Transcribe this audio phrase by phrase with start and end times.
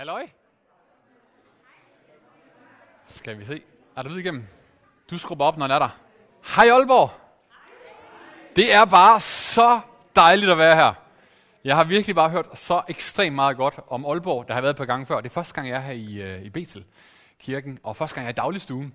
[0.00, 0.26] Halløj.
[3.06, 3.62] Skal vi se.
[3.96, 4.46] Er der lyd igennem?
[5.10, 5.98] Du skrubber op, når den er der.
[6.56, 7.10] Hej Aalborg.
[8.56, 9.80] Det er bare så
[10.16, 10.94] dejligt at være her.
[11.64, 14.84] Jeg har virkelig bare hørt så ekstremt meget godt om Aalborg, der har været på
[14.84, 15.16] gang før.
[15.16, 16.84] Det er første gang, jeg er her i, uh, i Betel
[17.40, 18.94] kirken, og første gang, jeg er i dagligstuen.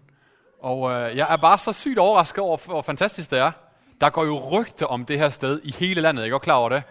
[0.59, 3.51] Og uh, jeg er bare så sygt overrasket over, hvor fantastisk det er.
[4.01, 6.21] Der går jo rygter om det her sted i hele landet.
[6.21, 6.83] Jeg er godt klar over det.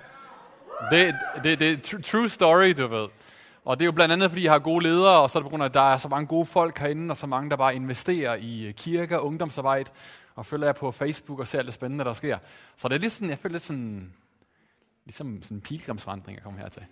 [0.90, 3.08] Det, det, det er true story, du ved.
[3.64, 5.46] Og det er jo blandt andet, fordi jeg har gode ledere, og så er det
[5.46, 7.56] på grund af, at der er så mange gode folk herinde, og så mange, der
[7.56, 9.90] bare investerer i øh, kirke kirker og ungdomsarbejde,
[10.34, 12.38] og følger jeg på Facebook og ser alt det spændende, der sker.
[12.76, 14.12] Så det er lidt sådan, jeg føler lidt sådan,
[15.04, 16.82] ligesom sådan en pilgrimsvandring, jeg kommer hertil.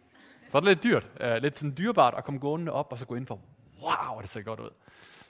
[0.50, 3.06] For det er lidt dyrt, uh, lidt sådan dyrbart at komme gående op, og så
[3.06, 3.38] gå ind for,
[3.82, 4.70] wow, det ser godt ud.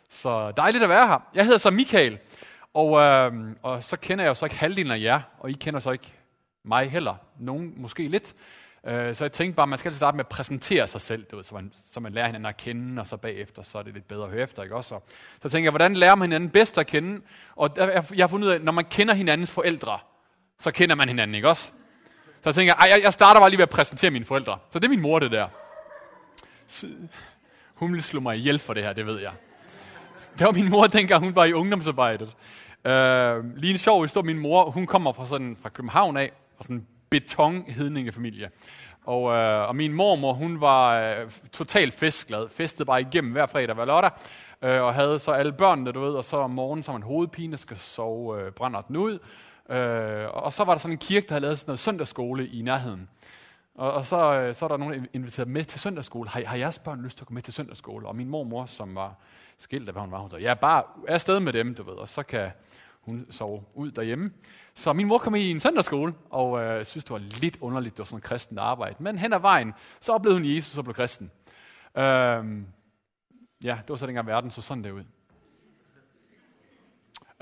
[0.08, 1.18] Så dejligt at være her.
[1.34, 2.18] Jeg hedder så Michael,
[2.74, 5.80] og, øh, og så kender jeg jo så ikke halvdelen af jer, og I kender
[5.80, 6.12] så ikke
[6.62, 7.14] mig heller.
[7.38, 8.34] Nogen måske lidt.
[8.86, 11.36] Øh, så jeg tænkte bare, at man skal starte med at præsentere sig selv, du
[11.36, 13.94] ved, så, man, så man lærer hinanden at kende, og så bagefter, så er det
[13.94, 14.88] lidt bedre at høre efter, ikke også?
[14.88, 15.00] Så,
[15.42, 17.20] så tænker jeg, hvordan lærer man hinanden bedst at kende?
[17.56, 19.98] Og der, jeg, jeg har fundet ud af, at når man kender hinandens forældre,
[20.58, 21.70] så kender man hinanden, ikke også?
[22.24, 24.58] Så jeg tænker, jeg, jeg starter bare lige ved at præsentere mine forældre.
[24.70, 25.48] Så det er min mor, det der.
[26.66, 26.86] Så,
[27.74, 29.32] hun ville slå mig ihjel for det her, det ved jeg.
[30.38, 32.36] Det var min mor, dengang hun var i ungdomsarbejdet.
[32.84, 36.64] Øh, lige en sjov historie, min mor, hun kommer fra, sådan, fra København af, fra
[36.64, 38.50] sådan en betonhedningefamilie.
[39.04, 42.48] Og, øh, og min mormor, hun var øh, totalt festglad.
[42.48, 44.10] Festede bare igennem hver fredag hver lørdag.
[44.62, 47.06] Øh, og havde så alle børnene, du ved, og så om morgenen, så har man
[47.06, 49.18] hovedpine, skal sove, øh, brænder den ud.
[49.70, 52.62] Øh, og så var der sådan en kirke, der havde lavet sådan noget søndagsskole i
[52.62, 53.08] nærheden.
[53.74, 56.28] Og, og så, øh, så er der nogen, der inviteret med til søndagsskole.
[56.28, 58.08] Har, har jeres børn lyst til at gå med til søndagsskole?
[58.08, 59.14] Og min mormor, som var
[59.58, 61.94] skilt af, hvad hun var, hun sagde, ja, bare er afsted med dem, du ved,
[61.94, 62.50] og så kan
[63.02, 64.32] hun sov ud derhjemme.
[64.74, 67.98] Så min mor kom i en søndagsskole, og øh, synes, det var lidt underligt, det
[67.98, 68.96] var sådan en kristen arbejde.
[68.98, 71.30] Men hen ad vejen, så oplevede hun Jesus og blev kristen.
[71.96, 72.04] Øh,
[73.64, 75.04] ja, det var så dengang verden så sådan der ud.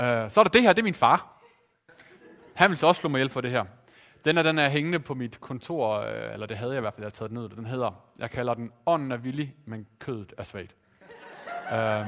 [0.00, 1.42] Øh, så er der det her, det er min far.
[2.54, 3.64] Han vil så også slå mig ihjel for det her.
[4.24, 6.94] Den er, den er hængende på mit kontor, øh, eller det havde jeg i hvert
[6.94, 7.48] fald, jeg har taget den ned.
[7.48, 10.74] Den hedder, jeg kalder den, ånden er villig, men kødet er svagt.
[11.72, 12.06] øhm,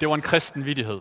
[0.00, 1.00] det var en kristen vidighed.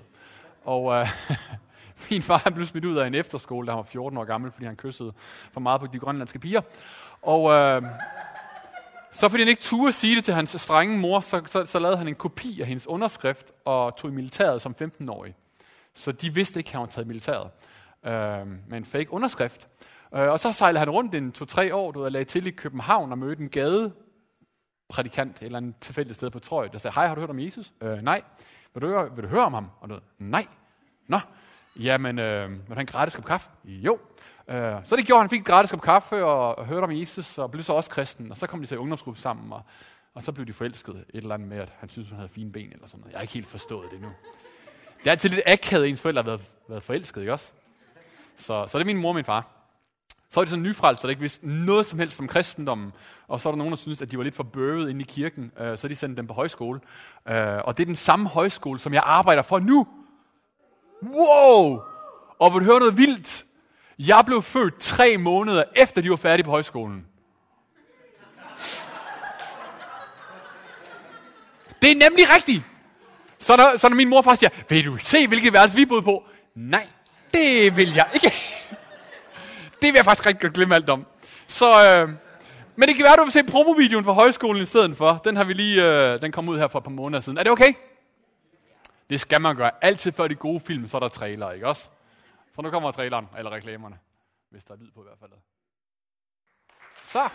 [0.65, 1.07] Og øh,
[2.09, 4.65] min far blev smidt ud af en efterskole, da han var 14 år gammel, fordi
[4.65, 5.13] han kyssede
[5.51, 6.61] for meget på de grønlandske piger.
[7.21, 7.81] Og øh,
[9.11, 11.97] så fordi han ikke turde sige det til hans strenge mor, så, så, så lavede
[11.97, 15.35] han en kopi af hendes underskrift og tog i militæret som 15-årig.
[15.93, 17.49] Så de vidste ikke, at han var taget i militæret
[18.05, 19.67] øh, med en fake underskrift.
[20.15, 23.11] Øh, og så sejlede han rundt en to-tre år, du ved, lagde til i København
[23.11, 23.93] og mødte en gade
[24.89, 27.39] prædikant et eller andet tilfældigt sted på Trøje, der sagde, hej, har du hørt om
[27.39, 27.73] Jesus?
[27.81, 28.21] Øh, nej.
[28.73, 29.69] Vil du, høre, vil du høre om ham?
[29.81, 30.47] Og noget, nej.
[31.07, 31.19] Nå,
[31.75, 33.49] jamen, øh, vil han gratis kop kaffe?
[33.65, 33.99] Jo.
[34.47, 37.37] Øh, så det gjorde han, fik en gratis kop kaffe og, og hørte om Jesus,
[37.37, 38.31] og blev så også kristen.
[38.31, 39.61] Og så kom de så i ungdomsgruppe sammen, og,
[40.13, 42.51] og så blev de forelsket et eller andet med, at han synes hun havde fine
[42.51, 43.11] ben eller sådan noget.
[43.11, 44.07] Jeg har ikke helt forstået det nu.
[44.99, 47.51] Det er altid lidt akavet, at ens forældre har været, været forelsket, ikke også?
[48.35, 49.47] Så, så det er min mor og min far.
[50.29, 52.93] Så er de sådan en nyfrelst, der ikke vidste noget som helst om kristendommen.
[53.27, 55.03] Og så er der nogen, der synes, at de var lidt for bøvet inde i
[55.03, 55.51] kirken.
[55.59, 56.79] Øh, så de sendte dem på højskole.
[57.27, 59.87] Øh, og det er den samme højskole, som jeg arbejder for nu.
[61.03, 61.81] Wow!
[62.39, 63.45] Og vil du høre noget vildt?
[63.99, 67.05] Jeg blev født tre måneder efter, de var færdige på højskolen.
[71.81, 72.63] Det er nemlig rigtigt.
[73.39, 76.01] Så når, så når min mor faktisk siger, vil du se, hvilket værelse vi boede
[76.01, 76.23] på?
[76.55, 76.87] Nej,
[77.33, 78.33] det vil jeg ikke.
[79.81, 81.05] Det vil jeg faktisk rigtig godt glemme alt om.
[81.47, 82.09] Så, øh,
[82.75, 85.21] men det kan være, du vil se promovideoen fra højskolen i stedet for.
[85.23, 87.37] Den har vi lige, øh, den kom ud her for et par måneder siden.
[87.37, 87.73] Er det okay?
[89.09, 89.71] Det skal man gøre.
[89.81, 91.89] Altid før de gode film, så er der trailer, ikke også?
[92.55, 93.97] Så nu kommer traileren, eller reklamerne.
[94.49, 95.31] Hvis der er lyd på i hvert fald.
[97.03, 97.29] Så.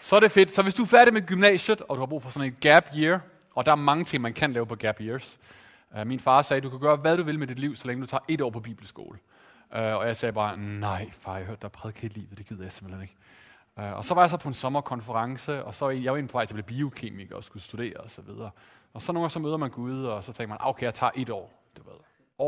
[0.00, 0.54] Så er det fedt.
[0.54, 2.84] Så hvis du er færdig med gymnasiet, og du har brug for sådan en gap
[2.96, 3.20] year,
[3.54, 5.38] og der er mange ting, man kan lave på gap years,
[5.96, 8.02] øh, min far sagde, du kan gøre, hvad du vil med dit liv, så længe
[8.02, 9.18] du tager et år på bibelskole.
[9.74, 12.62] Øh, og jeg sagde bare, nej far, jeg hørte dig prædike hele livet, det gider
[12.62, 13.16] jeg simpelthen ikke.
[13.78, 16.18] Øh, og så var jeg så på en sommerkonference, og så var jeg, jeg var
[16.18, 18.50] inde på vej til at blive biokemiker og skulle studere og så videre.
[18.94, 20.94] Og så nogle gange så møder man Gud, og så tænker man, ah, okay, jeg
[20.94, 21.98] tager et år, du ved.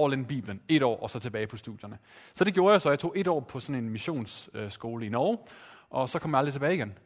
[0.03, 1.99] All in Bibelen, et år, og så tilbage på studierne.
[2.35, 2.89] Så det gjorde jeg så.
[2.89, 5.39] Jeg tog et år på sådan en missionsskole i Norge,
[5.91, 6.99] og så kom jeg aldrig tilbage igen.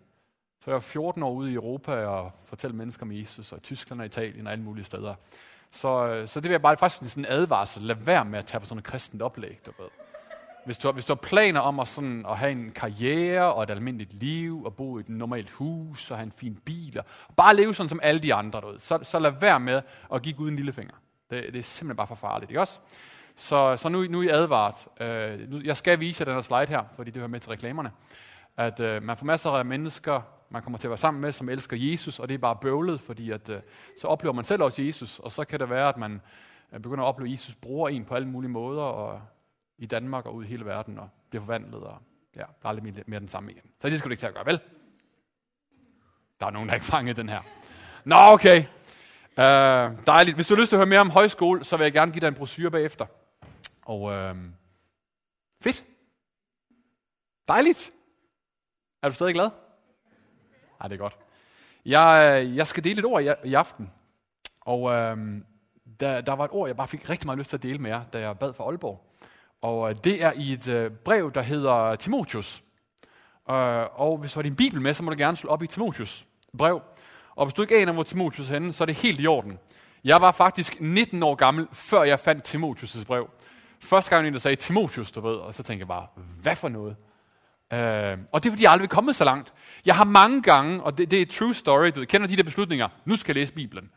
[0.60, 4.00] Så jeg var 14 år ude i Europa og fortalte mennesker om Jesus, og Tyskland
[4.00, 5.14] og Italien og alle mulige steder.
[5.70, 7.82] Så, øh, så det vil jeg bare faktisk sådan en advarsel.
[7.82, 9.88] Lad være med at tage på sådan et kristent oplæg, du ved.
[10.64, 13.62] Hvis du, har, hvis du har planer om at, sådan, at have en karriere og
[13.62, 17.04] et almindeligt liv, og bo i et normalt hus, og have en fin bil, og
[17.36, 19.82] bare leve sådan som alle de andre, du ved, så, så lad være med
[20.14, 20.94] at give Gud en lillefinger.
[21.30, 22.78] Det, det er simpelthen bare for farligt, ikke også?
[23.36, 24.74] Så, så nu, nu er I advaret.
[25.00, 27.50] Øh, nu, jeg skal vise jer den her slide her, fordi det hører med til
[27.50, 27.90] reklamerne.
[28.56, 30.22] At øh, man får masser af mennesker
[30.52, 33.00] man kommer til at være sammen med, som elsker Jesus, og det er bare bøvlet,
[33.00, 33.60] fordi at, øh,
[34.00, 36.20] så oplever man selv også Jesus, og så kan det være, at man
[36.72, 39.20] øh, begynder at opleve, at Jesus bruger en på alle mulige måder, og
[39.78, 41.98] i Danmark og ud i hele verden, og bliver forvandlet, og
[42.36, 43.70] ja, der er aldrig mere den samme igen.
[43.80, 44.60] Så det skal du ikke til at gøre, vel?
[46.40, 47.42] Der er nogen, der ikke fanget den her.
[48.04, 48.64] Nå, okay.
[49.38, 50.34] Uh, dejligt.
[50.34, 52.20] Hvis du har lyst til at høre mere om højskole, så vil jeg gerne give
[52.20, 53.06] dig en brochure bagefter.
[53.82, 54.36] Og uh,
[55.60, 55.84] fedt.
[57.48, 57.92] Dejligt.
[59.02, 59.50] Er du stadig glad?
[60.80, 61.18] Nej, det er godt.
[61.86, 63.92] Jeg, øh, jeg skal dele et ord i, i aften.
[64.60, 65.18] Og uh,
[66.00, 67.90] der, der var et ord, jeg bare fik rigtig meget lyst til at dele med
[67.90, 69.11] jer, da jeg bad for Aalborg.
[69.62, 72.62] Og øh, det er i et øh, brev, der hedder Timotius.
[73.50, 75.66] Øh, og hvis du har din bibel med, så må du gerne slå op i
[75.66, 76.26] Timotius
[76.58, 76.82] brev.
[77.34, 79.58] Og hvis du ikke aner, hvor Timotius er henne, så er det helt i orden.
[80.04, 83.30] Jeg var faktisk 19 år gammel, før jeg fandt Timotius' brev.
[83.80, 86.06] Første gang, der sagde Timotius, du ved, og så tænkte jeg bare,
[86.42, 86.96] hvad for noget?
[87.72, 89.52] Uh, og det er, fordi jeg aldrig er kommet så langt.
[89.86, 92.88] Jeg har mange gange, og det, det er true story, du kender de der beslutninger,
[93.04, 93.90] nu skal jeg læse Bibelen.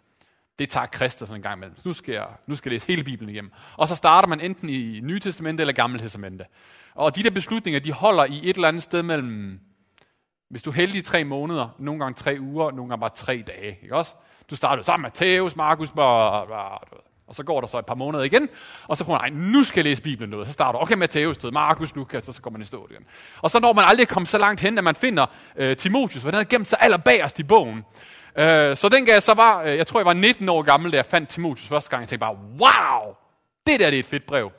[0.60, 1.78] Det tager Kristus en gang imellem.
[1.86, 3.52] Nu skal, jeg, nu skal jeg læse hele Bibelen igennem.
[3.78, 6.46] Og så starter man enten i Nye Testamente eller Gamle Testamente.
[6.94, 9.60] Og de der beslutninger, de holder i et eller andet sted mellem
[10.50, 13.78] hvis du er heldig tre måneder, nogle gange tre uger, nogle gange bare tre dage.
[13.84, 14.16] Ikke også?
[14.50, 16.78] Du starter sammen med Matthæus, Markus, blah, blah,
[17.28, 18.50] og så går der så et par måneder igen,
[18.88, 20.48] og så prøver man, nu skal jeg læse Bibelen noget.
[20.48, 23.06] Så starter okay, Matthæus, Markus, Lukas, og så går man i stå igen.
[23.42, 25.26] Og så når man aldrig kommer så langt hen, at man finder
[25.56, 27.84] øh, Timotius, for den har gemt sig allerbagerst i bogen.
[28.38, 30.98] Øh, så den gav så var, øh, jeg tror jeg var 19 år gammel, da
[30.98, 32.02] jeg fandt Timotius første gang.
[32.02, 33.14] Jeg tænkte bare, wow,
[33.68, 34.52] det der det er et fedt brev.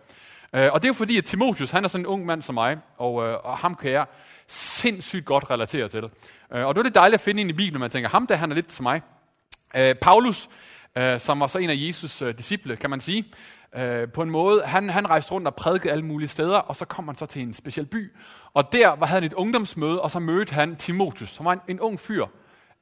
[0.52, 2.54] Øh, og det er jo fordi, at Timotius, han er sådan en ung mand som
[2.54, 4.06] mig, og, øh, og ham kan jeg
[4.48, 6.04] sindssygt godt relatere til.
[6.52, 8.34] Øh, og det er det dejligt at finde ind i Bibelen, man tænker, ham der,
[8.34, 9.02] han er lidt som mig.
[9.76, 10.48] Øh, Paulus,
[10.98, 13.24] øh, som var så en af Jesus øh, disciple, kan man sige,
[13.76, 16.84] øh, på en måde, han, han rejste rundt og prædikede alle mulige steder, og så
[16.84, 18.12] kom han så til en speciel by.
[18.54, 21.60] Og der var, havde han et ungdomsmøde, og så mødte han Timotius, som var en,
[21.68, 22.26] en ung fyr,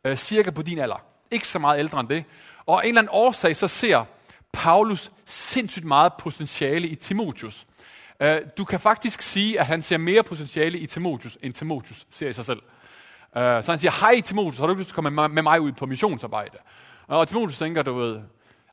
[0.04, 1.02] øh, cirka på din alder.
[1.30, 2.24] Ikke så meget ældre end det.
[2.66, 4.04] Og af en eller anden årsag, så ser
[4.52, 7.66] Paulus sindssygt meget potentiale i Timotius.
[8.24, 8.28] Uh,
[8.58, 12.32] du kan faktisk sige, at han ser mere potentiale i Timotius, end Timotius ser i
[12.32, 12.62] sig selv.
[13.36, 15.60] Uh, så han siger, hej Timotius, har du ikke lyst til at komme med mig
[15.60, 16.58] ud på missionsarbejde?
[17.06, 18.20] Og Timotius tænker, du ved,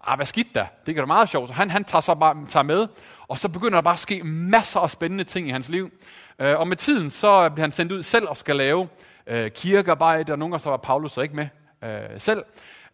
[0.03, 1.49] ah, hvad skidt da, det gør da meget sjovt.
[1.49, 2.87] Så han, han tager, sig bare, tager med,
[3.27, 5.91] og så begynder der bare at ske masser af spændende ting i hans liv.
[6.39, 8.87] Øh, og med tiden, så bliver han sendt ud selv og skal lave
[9.27, 11.47] øh, kirkearbejde, og nogle gange så var Paulus så ikke med
[11.83, 12.43] øh, selv.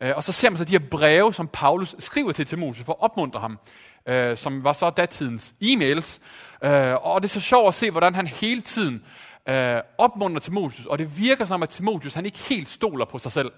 [0.01, 2.93] Øh, og så ser man så de her breve, som Paulus skriver til Timotheus for
[2.93, 3.59] at opmuntre ham
[4.07, 6.19] øh, som var så datidens e-mails.
[6.61, 9.05] Øh, og det er så sjovt at se, hvordan han hele tiden
[9.49, 13.31] øh, opmuntrer Timotheus, og det virker som, at Timotheus han ikke helt stoler på sig
[13.31, 13.51] selv.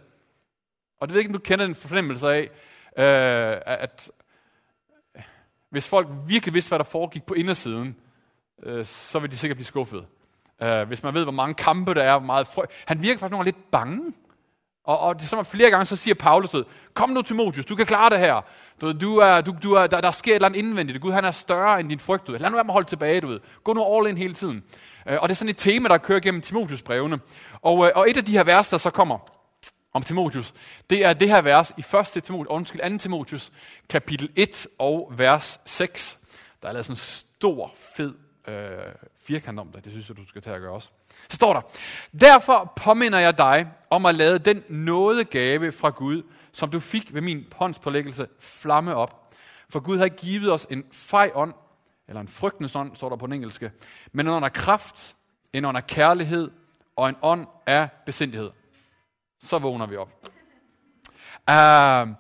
[1.00, 2.42] Og det ved ikke, om du kender den fornemmelse af,
[2.98, 4.12] øh, at
[5.16, 5.24] øh,
[5.70, 7.96] hvis folk virkelig vidste, hvad der foregik på indersiden,
[8.64, 10.06] øh, så ville de sikkert blive skuffet.
[10.62, 12.62] Øh, hvis man ved, hvor mange kampe der er, hvor meget frø...
[12.88, 14.14] Han virker faktisk nogle lidt bange.
[14.84, 16.56] Og, og det er som flere gange, så siger Paulus,
[16.94, 18.42] kom nu Timotius, du kan klare det her.
[18.82, 21.02] Du, du er, du, du er, der, der sker et eller andet indvendigt.
[21.02, 22.28] Gud han er større end din frygt.
[22.28, 22.32] Du.
[22.32, 23.22] Lad nu være med at holde tilbage.
[23.22, 23.40] Du ved.
[23.64, 24.64] Gå nu all in hele tiden.
[25.08, 27.20] Øh, og det er sådan et tema, der kører gennem Timotius brevene.
[27.62, 29.18] Og, øh, og et af de her vers, der så kommer
[29.94, 30.54] om Timotius,
[30.90, 31.84] det er det her vers i
[32.18, 32.24] 1.
[32.24, 32.98] Timotius, undskyld, 2.
[32.98, 33.52] Timotius,
[33.90, 36.20] kapitel 1 og vers 6.
[36.62, 38.14] Der er lavet sådan en stor, fed
[38.50, 38.94] øh,
[39.24, 39.84] firkant om det.
[39.84, 40.90] Det synes jeg, du skal tage at gøre også.
[41.30, 41.62] Så står der,
[42.22, 47.22] derfor påminder jeg dig om at lade den nådegave fra Gud, som du fik ved
[47.22, 49.34] min håndspålæggelse, flamme op.
[49.70, 51.54] For Gud har givet os en fej ånd,
[52.08, 53.72] eller en frygtens ånd, står der på den engelske,
[54.12, 55.16] men en ånd af kraft,
[55.54, 56.52] en ånd af kærlighed
[56.96, 58.52] og en ånd af besindighed.
[59.44, 60.10] Så vågner vi op.
[61.52, 62.16] Uh,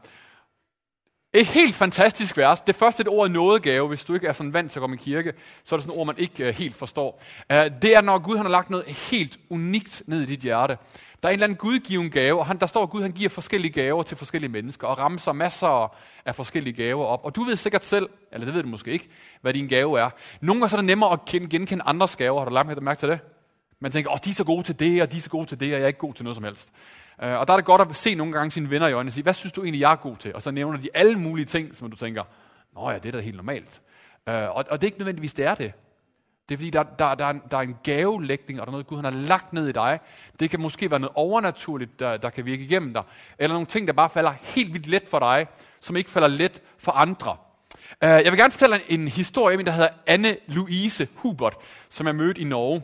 [1.34, 2.60] et helt fantastisk vers.
[2.60, 5.00] Det første et ord nådegave, hvis du ikke er sådan vant til at komme i
[5.00, 5.34] kirke,
[5.64, 7.22] så er det sådan et ord, man ikke øh, helt forstår.
[7.52, 10.78] Øh, det er, når Gud han har lagt noget helt unikt ned i dit hjerte.
[11.24, 13.30] Der er en eller anden gudgiven gave, og han, der står, at Gud han giver
[13.30, 15.96] forskellige gaver til forskellige mennesker, og rammer masser
[16.26, 17.20] af forskellige gaver op.
[17.24, 19.10] Og du ved sikkert selv, eller det ved du måske ikke,
[19.42, 20.10] hvad din gave er.
[20.42, 22.40] Nogle gange så er det nemmere at kende, genkende andres gaver.
[22.40, 23.20] Har du lagt mærke til det?
[23.80, 25.60] Man tænker, åh, de er så gode til det, og de er så gode til
[25.60, 26.70] det, og jeg er ikke god til noget som helst.
[27.24, 29.14] Øh, og der er det godt at se nogle gange sine venner i øjnene og
[29.14, 30.36] sige, hvad synes du egentlig, jeg er god til?
[30.36, 32.24] Og så nævner de alle mulige ting, som du tænker,
[32.76, 33.82] nå ja, det er da helt normalt.
[34.30, 35.74] Øh, og, og det er ikke nødvendigvis, det er det.
[36.50, 38.72] Det er fordi, der, der, der, er en, der er en gavelægning, og der er
[38.72, 40.00] noget, Gud han har lagt ned i dig.
[40.40, 43.04] Det kan måske være noget overnaturligt, der, der kan virke igennem dig.
[43.40, 45.48] Eller nogle ting, der bare falder helt vildt let for dig,
[45.80, 47.38] som ikke falder let for andre.
[48.04, 51.56] Uh, jeg vil gerne fortælle en, en historie om en, der hedder Anne-Louise Hubert,
[51.90, 52.84] som jeg mødte i Norge.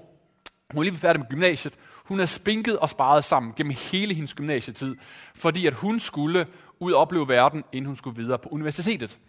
[0.73, 1.73] Hun er lige færdig med gymnasiet.
[2.05, 4.95] Hun er spinket og sparet sammen gennem hele hendes gymnasietid,
[5.35, 6.47] fordi at hun skulle
[6.79, 9.19] ud og opleve verden, inden hun skulle videre på universitetet.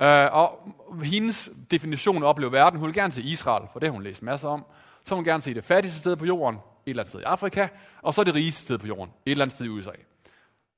[0.00, 3.88] Uh, og hendes definition af at opleve verden, hun vil gerne til Israel, for det
[3.88, 4.64] har hun læst masser om.
[5.02, 7.68] Så vil hun gerne se det fattigste sted på jorden, eller andet sted i Afrika,
[8.02, 9.90] og så det rigeste sted på jorden, et eller andet sted i USA.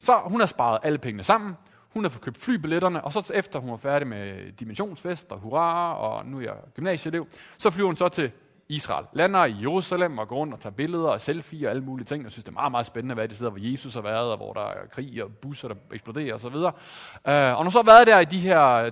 [0.00, 1.56] Så hun har sparet alle pengene sammen,
[1.94, 5.94] hun har fået købt flybilletterne, og så efter hun var færdig med dimensionsfest og hurra,
[5.96, 7.26] og nu er jeg gymnasieelev,
[7.58, 8.30] så flyver hun så til
[8.68, 9.06] Israel.
[9.12, 12.25] Lander i Jerusalem og går rundt og tager billeder og selfie og alle mulige ting.
[12.25, 14.37] Jeg synes, det er meget, meget spændende, hvad det sidder, hvor Jesus har været, og
[14.37, 16.47] hvor der er krig og busser, der eksploderer osv.
[16.47, 18.90] Uh, øh, og når så har været der i de her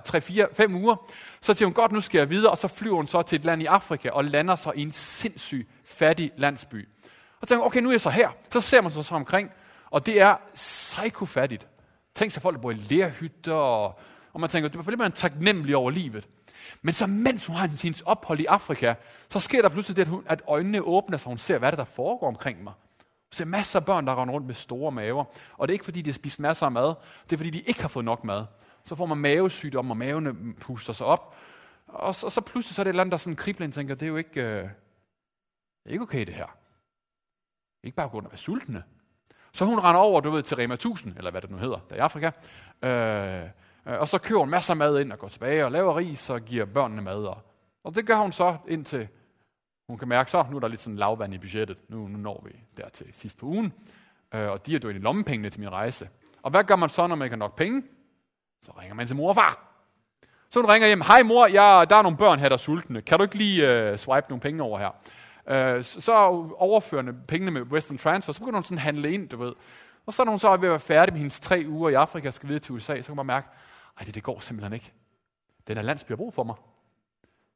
[0.69, 0.95] 3-4-5 uger,
[1.41, 3.45] så siger hun, godt, nu skal jeg videre, og så flyver hun så til et
[3.45, 6.89] land i Afrika og lander så i en sindssyg fattig landsby.
[7.41, 8.29] Og tænker okay, nu er jeg så her.
[8.51, 9.51] Så ser man sig så omkring,
[9.91, 11.67] og det er psykofattigt.
[12.15, 13.99] Tænk sig folk, der bor i lærhytter, og,
[14.33, 16.27] og man tænker, det er man taknemmelig over livet.
[16.81, 18.93] Men så mens hun har hendes ophold i Afrika,
[19.29, 21.77] så sker der pludselig det, at, hun, at øjnene åbner, så hun ser, hvad det
[21.77, 22.73] der foregår omkring mig.
[22.73, 25.23] Hun ser masser af børn, der render rundt med store maver.
[25.57, 26.95] Og det er ikke, fordi de har spist masser af mad.
[27.23, 28.45] Det er, fordi de ikke har fået nok mad.
[28.83, 31.35] Så får man mavesygdom, og mavene puster sig op.
[31.87, 33.73] Og så, og så pludselig så er det et eller andet, der sådan kribler og
[33.73, 34.69] tænker, det er jo ikke, øh, det
[35.85, 36.57] er ikke okay det her.
[37.83, 38.83] Ikke bare på grund af at være sultne.
[39.53, 41.95] Så hun render over, du ved, til Rema 1000, eller hvad det nu hedder, der
[41.95, 42.31] i Afrika.
[42.81, 43.49] Øh,
[43.87, 46.29] Øh, og så køber hun masser af mad ind og går tilbage og laver ris
[46.29, 47.35] og giver børnene mad.
[47.83, 49.07] Og, det gør hun så indtil
[49.87, 51.77] hun kan mærke, så nu er der lidt sådan lavvand i budgettet.
[51.89, 53.73] Nu, nu når vi der til sidst på ugen.
[54.33, 56.09] Øh, og de er jo i lommepengene til min rejse.
[56.43, 57.83] Og hvad gør man så, når man ikke har nok penge?
[58.61, 59.73] Så ringer man til mor og far.
[60.49, 61.01] Så hun ringer hjem.
[61.01, 63.01] Hej mor, jeg, der er nogle børn her, der er sultne.
[63.01, 64.89] Kan du ikke lige uh, swipe nogle penge over her?
[65.77, 66.13] Uh, så, så
[66.57, 69.53] overførende pengene med Western Transfer, så begynder hun sådan handle ind, du ved.
[70.05, 71.93] Og så når hun så er ved at være færdig med hendes tre uger i
[71.93, 73.47] Afrika og skal videre til USA, så kan man mærke,
[73.99, 74.91] ej, det, det går simpelthen ikke.
[75.67, 76.55] Den her landsby har brug for mig.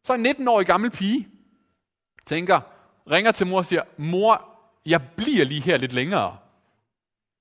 [0.04, 1.28] Så en 19-årig gammel pige
[2.26, 2.62] tænker,
[3.12, 4.46] ringer til mor og siger, mor,
[4.86, 6.38] jeg bliver lige her lidt længere.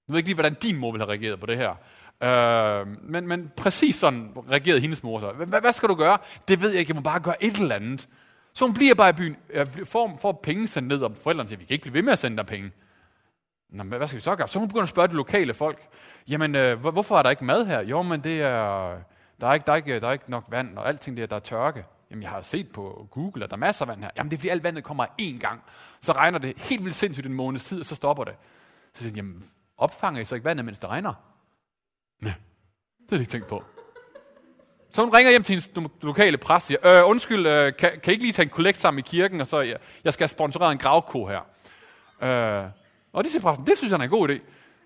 [0.09, 1.75] Jeg ved ikke lige, hvordan din mor ville have reageret på det her.
[2.23, 5.33] Øh, men, men præcis sådan reagerede hendes mor så.
[5.33, 6.19] Hvad, hvad skal du gøre?
[6.49, 8.09] Det ved jeg ikke, jeg må bare gøre et eller andet.
[8.53, 11.59] Så hun bliver bare i byen, øh, får, får penge sendt ned, og forældrene siger,
[11.59, 12.71] vi kan ikke blive ved med at sende dig penge.
[13.71, 14.49] Nå, men hvad skal vi så gøre?
[14.49, 15.89] Så hun begynder at spørge de lokale folk.
[16.29, 17.81] Jamen, øh, hvorfor er der ikke mad her?
[17.81, 18.99] Jo, men det er,
[19.41, 21.37] der er ikke, der er ikke, der er ikke nok vand, og alting det der
[21.37, 21.85] er tørke.
[22.11, 24.11] Jamen, jeg har set på Google, at der er masser af vand her.
[24.17, 25.63] Jamen, det er fordi alt vandet kommer én gang.
[26.01, 28.35] Så regner det helt vildt sindssygt en måneds tid, og så stopper det.
[28.95, 31.15] Så siger jeg, jamen, opfanger I så ikke vandet, mens det regner?
[32.21, 32.33] Nej,
[32.99, 33.65] det har jeg ikke tænkt på.
[34.91, 38.11] Så hun ringer hjem til hendes lokale præst og siger, øh, undskyld, øh, kan, kan
[38.11, 40.73] I ikke lige tage en kollekt sammen i kirken, og så jeg, jeg skal sponsorere
[40.73, 41.41] en gravko her.
[42.23, 42.71] Øh,
[43.17, 44.41] og det siger præsten, det synes han er en god idé.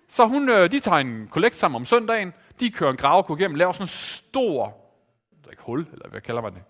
[0.07, 3.55] Så hun, øh, de tager en kollekt sammen om søndagen, de kører en graveko igennem,
[3.55, 4.77] laver sådan en stor,
[5.51, 6.63] ikke hul, eller hvad kalder man det?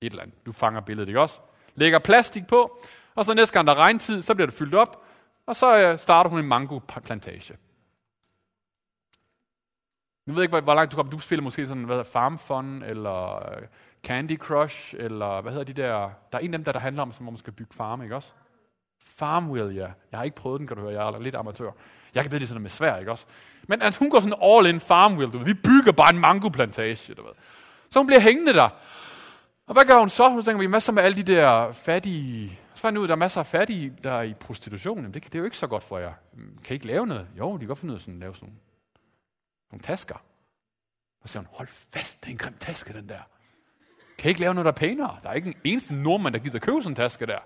[0.00, 0.46] Et eller andet.
[0.46, 1.38] Du fanger billedet, ikke også?
[1.74, 2.78] Lægger plastik på,
[3.14, 5.02] og så næste gang der er regntid, så bliver det fyldt op,
[5.46, 7.56] og så øh, starter hun en mango-plantage.
[10.26, 11.10] Jeg ved ikke, hvor, hvor langt du kommer.
[11.10, 13.62] Du spiller måske sådan, hvad hedder, Farm Fun, eller øh,
[14.02, 16.10] Candy Crush, eller hvad hedder de der...
[16.32, 18.16] Der er en af dem, der, der handler om, som man skal bygge farme, ikke
[18.16, 18.32] også?
[19.04, 19.88] Farmville, ja.
[20.10, 20.92] Jeg har ikke prøvet den, kan du høre.
[20.92, 21.70] Jeg er lidt amatør.
[22.14, 23.26] Jeg kan vide, det sådan med svær, ikke også?
[23.68, 25.46] Men altså, hun går sådan all in Farmville, du ved.
[25.46, 27.32] Vi bygger bare en mangoplantage, du ved.
[27.90, 28.68] Så hun bliver hængende der.
[29.66, 30.28] Og hvad gør hun så?
[30.28, 32.58] Hun tænker, vi er masser med alle de der fattige...
[32.74, 34.96] Så fandt ud, at der er masser af fattige, der er i prostitution.
[34.96, 36.12] Jamen, det, det er jo ikke så godt for jer.
[36.32, 37.26] Mm, kan I ikke lave noget?
[37.38, 38.60] Jo, de kan godt finde ud af sådan, at lave sådan nogle,
[39.70, 40.14] nogle tasker.
[41.22, 43.20] Og så siger hun, hold fast, det er en grim taske, den der.
[44.18, 45.18] Kan I ikke lave noget, der er pænere?
[45.22, 47.38] Der er ikke en eneste nordmand, der gider købe sådan en taske der.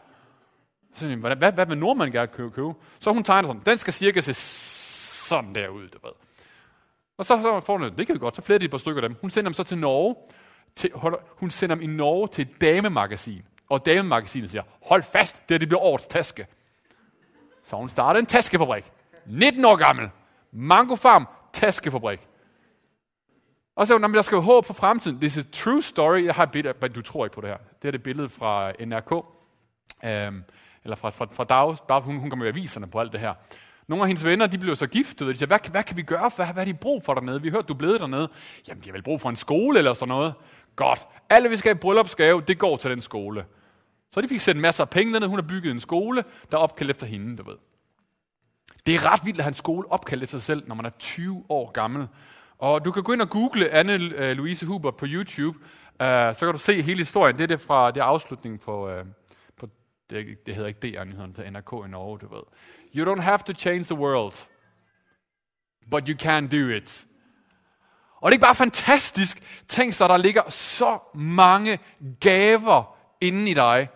[0.99, 2.75] Så siger hvad, hvad, hvad vil nordmanden gerne købe, købe?
[3.01, 6.13] Så hun tegner sådan, den skal cirka se sådan der ud, du ved.
[7.19, 9.03] Og så, så får hun, det kan vi godt, så flere de et par stykker
[9.03, 9.19] af dem.
[9.21, 10.17] Hun sender dem så til Norge,
[10.75, 10.91] til,
[11.37, 13.43] hun sender dem i Norge til et damemagasin.
[13.69, 16.47] Og damemagasinet siger, hold fast, det, det bliver årets taske.
[17.63, 18.93] Så hun startede en taskefabrik.
[19.27, 20.11] 19 år gammel.
[20.53, 22.29] Mango Farm, taskefabrik.
[23.77, 25.21] Og så siger der skal jo håb for fremtiden.
[25.21, 26.25] This is a true story.
[26.25, 27.57] Jeg har et billede, men du tror ikke på det her.
[27.83, 29.13] Det er det billede fra NRK.
[29.13, 29.25] Um,
[30.05, 30.45] øhm,
[30.85, 33.35] eller fra, fra, fra Dag, bare hun, hun kommer i aviserne på alt det her.
[33.89, 36.03] Nogle af hendes venner, de blev så gift, og de siger, hvad, hvad kan vi
[36.03, 36.31] gøre?
[36.37, 37.43] Hvad, hvad har de brug for dernede?
[37.43, 38.29] Vi har hørt, du er blevet dernede.
[38.69, 40.35] Jamen, de har vel brug for en skole eller sådan noget.
[40.77, 41.07] Godt.
[41.31, 43.45] Alle, vi skal have bryllupsgave, det går til den skole.
[44.15, 45.29] Så de fik sendt masser af penge dernede.
[45.29, 47.57] Hun har bygget en skole, der er opkaldt efter hende, du ved.
[48.87, 50.91] Det er ret vildt at have en skole opkaldt efter sig selv, når man er
[50.99, 52.09] 20 år gammel.
[52.59, 55.59] Og du kan gå ind og google Anne-Louise øh, Huber på YouTube,
[56.03, 57.37] øh, så kan du se hele historien.
[57.37, 59.05] Det er det fra det er afslutningen på, øh,
[60.11, 62.43] det, det hedder ikke DR-nyhederne, det er NRK i Norge, du ved.
[62.97, 64.47] You don't have to change the world,
[65.91, 67.07] but you can do it.
[68.21, 69.43] Og det er ikke bare fantastisk.
[69.69, 71.79] Tænk så, der ligger så mange
[72.21, 73.89] gaver inde i dig,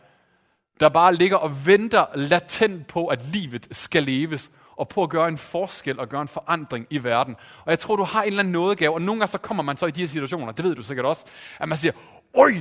[0.80, 5.28] der bare ligger og venter latent på, at livet skal leves, og på at gøre
[5.28, 7.36] en forskel og gøre en forandring i verden.
[7.64, 9.76] Og jeg tror, du har en eller anden nådegave, og nogle gange så kommer man
[9.76, 11.24] så i de her situationer, det ved du sikkert også,
[11.58, 11.92] at man siger,
[12.34, 12.52] oj,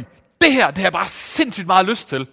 [0.41, 2.27] det her, det har jeg bare sindssygt meget lyst til.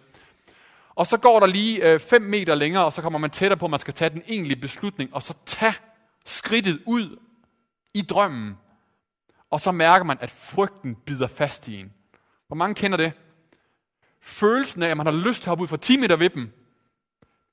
[0.99, 3.65] Og så går der lige 5 øh, meter længere, og så kommer man tættere på,
[3.65, 5.75] at man skal tage den egentlige beslutning, og så tage
[6.25, 7.19] skridtet ud
[7.95, 8.59] i drømmen.
[9.51, 11.93] Og så mærker man, at frygten bider fast i en.
[12.47, 13.13] Hvor mange kender det?
[14.21, 16.53] Følelsen af, at man har lyst til at hoppe ud fra 10 meter ved dem,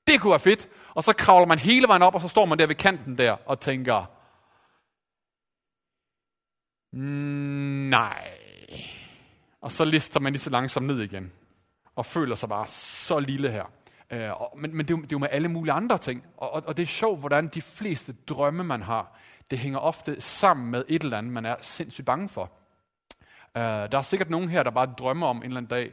[0.06, 0.68] det kunne være fedt.
[0.94, 3.32] Og så kravler man hele vejen op, og så står man der ved kanten der
[3.32, 4.04] og tænker,
[6.92, 8.30] mm, nej.
[9.60, 11.32] Og så lister man lige så langsomt ned igen.
[11.96, 13.64] Og føler sig bare så lille her.
[14.10, 16.24] Øh, og, men men det, er jo, det er jo med alle mulige andre ting.
[16.36, 19.18] Og, og, og det er sjovt, hvordan de fleste drømme, man har,
[19.50, 22.52] det hænger ofte sammen med et eller andet, man er sindssygt bange for.
[23.54, 25.92] Uh, der er sikkert nogen her, der bare drømmer om en eller anden dag.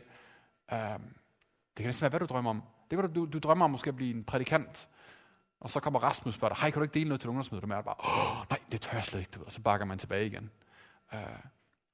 [0.71, 2.63] Uh, det kan næsten være, hvad du drømmer om.
[2.91, 4.87] Det kan du, du, du drømmer om måske at blive en prædikant.
[5.59, 7.61] Og så kommer Rasmus og spørger dig, hej, kan du ikke dele noget til ungdomsmødet?
[7.61, 9.43] Du mærker bare, oh, nej, det tør jeg slet ikke, du.
[9.45, 10.51] Og så bakker man tilbage igen.
[11.13, 11.19] Uh,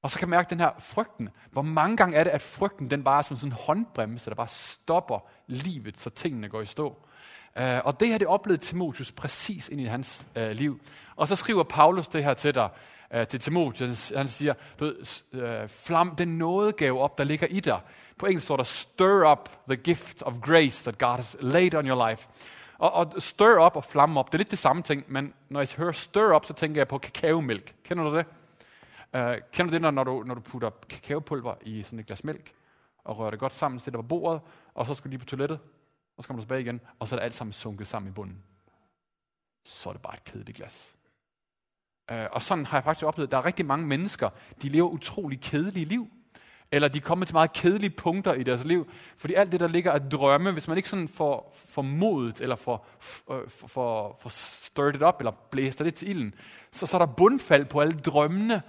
[0.01, 1.29] og så kan man mærke den her frygten.
[1.51, 4.35] Hvor mange gange er det, at frygten den bare er som sådan en håndbremse, der
[4.35, 6.87] bare stopper livet, så tingene går i stå.
[7.59, 10.81] Uh, og det her, det oplevede Timotius præcis ind i hans uh, liv.
[11.15, 12.69] Og så skriver Paulus det her til dig,
[13.15, 14.13] uh, til Timotius.
[14.15, 14.95] Han siger, du ved,
[15.63, 17.79] uh, flam den nådegave op, der ligger i dig.
[18.17, 21.87] På engelsk står der, stir up the gift of grace that God has laid on
[21.87, 22.27] your life.
[22.77, 25.59] Og, og stir up og flamme op, det er lidt det samme ting, men når
[25.59, 27.75] jeg hører stir up, så tænker jeg på kakaomælk.
[27.83, 28.25] Kender du det?
[29.13, 32.23] Uh, kender du det, når, når, du, når du putter kakaopulver i sådan et glas
[32.23, 32.51] mælk,
[33.03, 34.41] og rører det godt sammen, sætter på bordet,
[34.73, 35.59] og så skal du lige på toilettet,
[36.17, 38.13] og så kommer du tilbage igen, og så er det alt sammen sunket sammen i
[38.13, 38.43] bunden.
[39.65, 40.95] Så er det bare et kedeligt glas.
[42.11, 44.29] Uh, og sådan har jeg faktisk oplevet, at der er rigtig mange mennesker,
[44.61, 46.07] de lever utrolig kedelige liv.
[46.71, 48.91] Eller de kommer til meget kedelige punkter i deres liv.
[49.17, 52.55] Fordi alt det, der ligger at drømme, hvis man ikke sådan får, får modet, eller
[52.55, 52.87] får,
[53.31, 56.33] øh, for, for, for stirred it up, eller blæst det til ilden,
[56.71, 58.61] så, så er der bundfald på alle drømmene,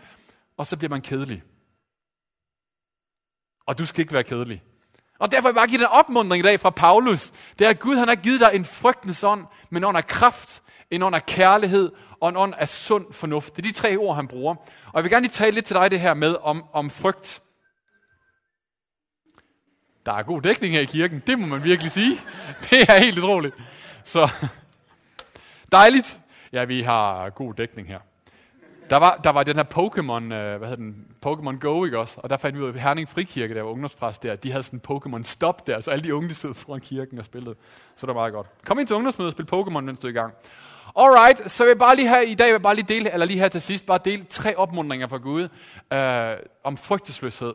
[0.56, 1.42] og så bliver man kedelig.
[3.66, 4.62] Og du skal ikke være kedelig.
[5.18, 7.30] Og derfor vil jeg bare give dig en opmundring i dag fra Paulus.
[7.58, 10.62] Det er, at Gud han har givet dig en frygtens ånd, men ånd af kraft,
[10.90, 13.56] en ånd af kærlighed og en ånd af sund fornuft.
[13.56, 14.54] Det er de tre ord, han bruger.
[14.86, 17.42] Og jeg vil gerne lige tale lidt til dig det her med om, om frygt.
[20.06, 22.20] Der er god dækning her i kirken, det må man virkelig sige.
[22.70, 23.54] Det er helt utroligt.
[24.04, 24.32] Så
[25.72, 26.20] dejligt.
[26.52, 28.00] Ja, vi har god dækning her.
[28.90, 32.20] Der var, der var den her Pokémon, øh, hvad hedder den, Pokémon Go, ikke også?
[32.20, 34.62] Og der fandt vi ud af, at Herning Frikirke, der var ungdomspræst der, de havde
[34.62, 37.54] sådan en Pokémon Stop der, så alle de unge, de stod foran kirken og spillede.
[37.94, 38.46] Så det var meget godt.
[38.64, 40.34] Kom ind til ungdomsmødet og spil Pokémon, mens du er i gang.
[40.96, 43.26] Alright, så vil jeg bare lige her i dag, vil jeg bare lige dele, eller
[43.26, 45.48] lige her til sidst, bare dele tre opmundringer fra Gud
[45.92, 47.54] øh, om frygtesløshed.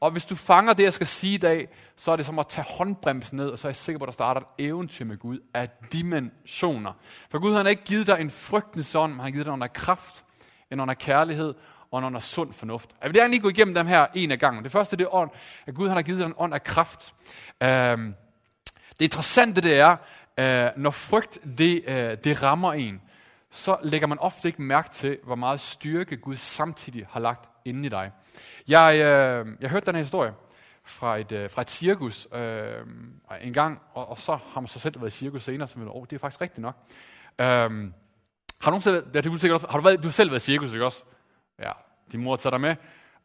[0.00, 2.46] Og hvis du fanger det, jeg skal sige i dag, så er det som at
[2.46, 5.16] tage håndbremsen ned, og så er jeg sikker på, at der starter et eventyr med
[5.16, 6.92] Gud af dimensioner.
[7.30, 9.52] For Gud han har ikke givet dig en frygtens ånd, men han har givet dig
[9.52, 10.25] en kraft,
[10.70, 11.54] en under kærlighed
[11.90, 12.90] og en sund fornuft.
[13.02, 14.64] Jeg vil gerne lige gå igennem dem her en af gangen.
[14.64, 15.30] Det første det er ånd,
[15.66, 17.14] at Gud han har givet dig en ånd af kraft.
[17.62, 18.14] Øhm,
[18.98, 19.96] det interessante det er,
[20.38, 23.02] øh, når frygt det, øh, det rammer en,
[23.50, 27.86] så lægger man ofte ikke mærke til, hvor meget styrke Gud samtidig har lagt inde
[27.86, 28.10] i dig.
[28.68, 30.32] Jeg, øh, jeg hørte den her historie
[30.84, 32.86] fra et, øh, fra et cirkus øh,
[33.40, 35.88] en gang, og, og så har man så selv været i cirkus senere, så man,
[35.90, 36.76] oh, det er faktisk rigtigt nok.
[37.40, 37.90] Øh,
[38.60, 40.72] har du, selv, ja, du, sikkert, har du, været, du har selv været i cirkus,
[40.72, 41.04] ikke også?
[41.58, 41.72] Ja,
[42.12, 42.76] din mor tager dig med.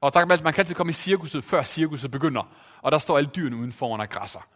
[0.01, 2.43] Og tak, man kan altid komme i cirkuset, før cirkuset begynder.
[2.81, 4.47] Og der står alle dyrene udenfor og græsser.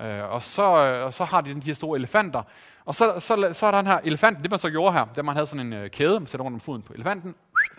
[0.00, 2.42] Øh, og, så, øh, og så har de de her store elefanter.
[2.84, 5.22] Og så, så, så er der den her elefant, det man så gjorde her, der
[5.22, 7.34] man havde sådan en øh, kæde, man sætter rundt om foden på elefanten,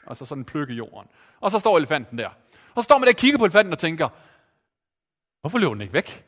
[0.06, 1.10] og så sådan en pløkke i jorden.
[1.40, 2.30] Og så står elefanten der.
[2.76, 4.10] Og så står man der og kigger på elefanten og tænker,
[5.42, 6.26] hvorfor løber den ikke væk?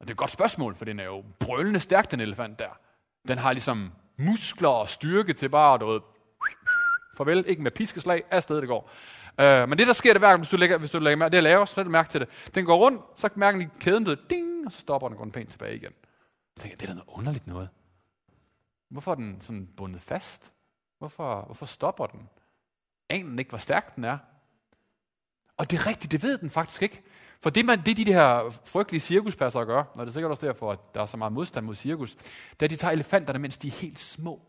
[0.00, 2.78] Og det er et godt spørgsmål, for den er jo brølende stærk, den elefant der.
[3.28, 6.02] Den har ligesom muskler og styrke til bare, noget,
[7.16, 8.90] farvel, ikke med piskeslag, afsted det går.
[9.40, 11.42] Øh, men det, der sker, det hver hvis du lægger, hvis du lægger mærke, det
[11.42, 12.28] laver, så mærke til det.
[12.54, 15.24] Den går rundt, så mærker den i kæden, det ding, og så stopper den går
[15.24, 15.92] den pænt tilbage igen.
[16.56, 17.68] Jeg tænker det er da noget underligt noget.
[18.88, 20.52] Hvorfor er den sådan bundet fast?
[20.98, 22.28] Hvorfor, hvorfor stopper den?
[23.08, 24.18] Aner den ikke, hvor stærk den er?
[25.56, 27.02] Og det er rigtigt, det ved den faktisk ikke.
[27.42, 30.46] For det, man, det de, de her frygtelige cirkuspassere gør, når det er sikkert også
[30.46, 33.38] derfor, at der er så meget modstand mod cirkus, det er, at de tager elefanterne,
[33.38, 34.40] mens de er helt små.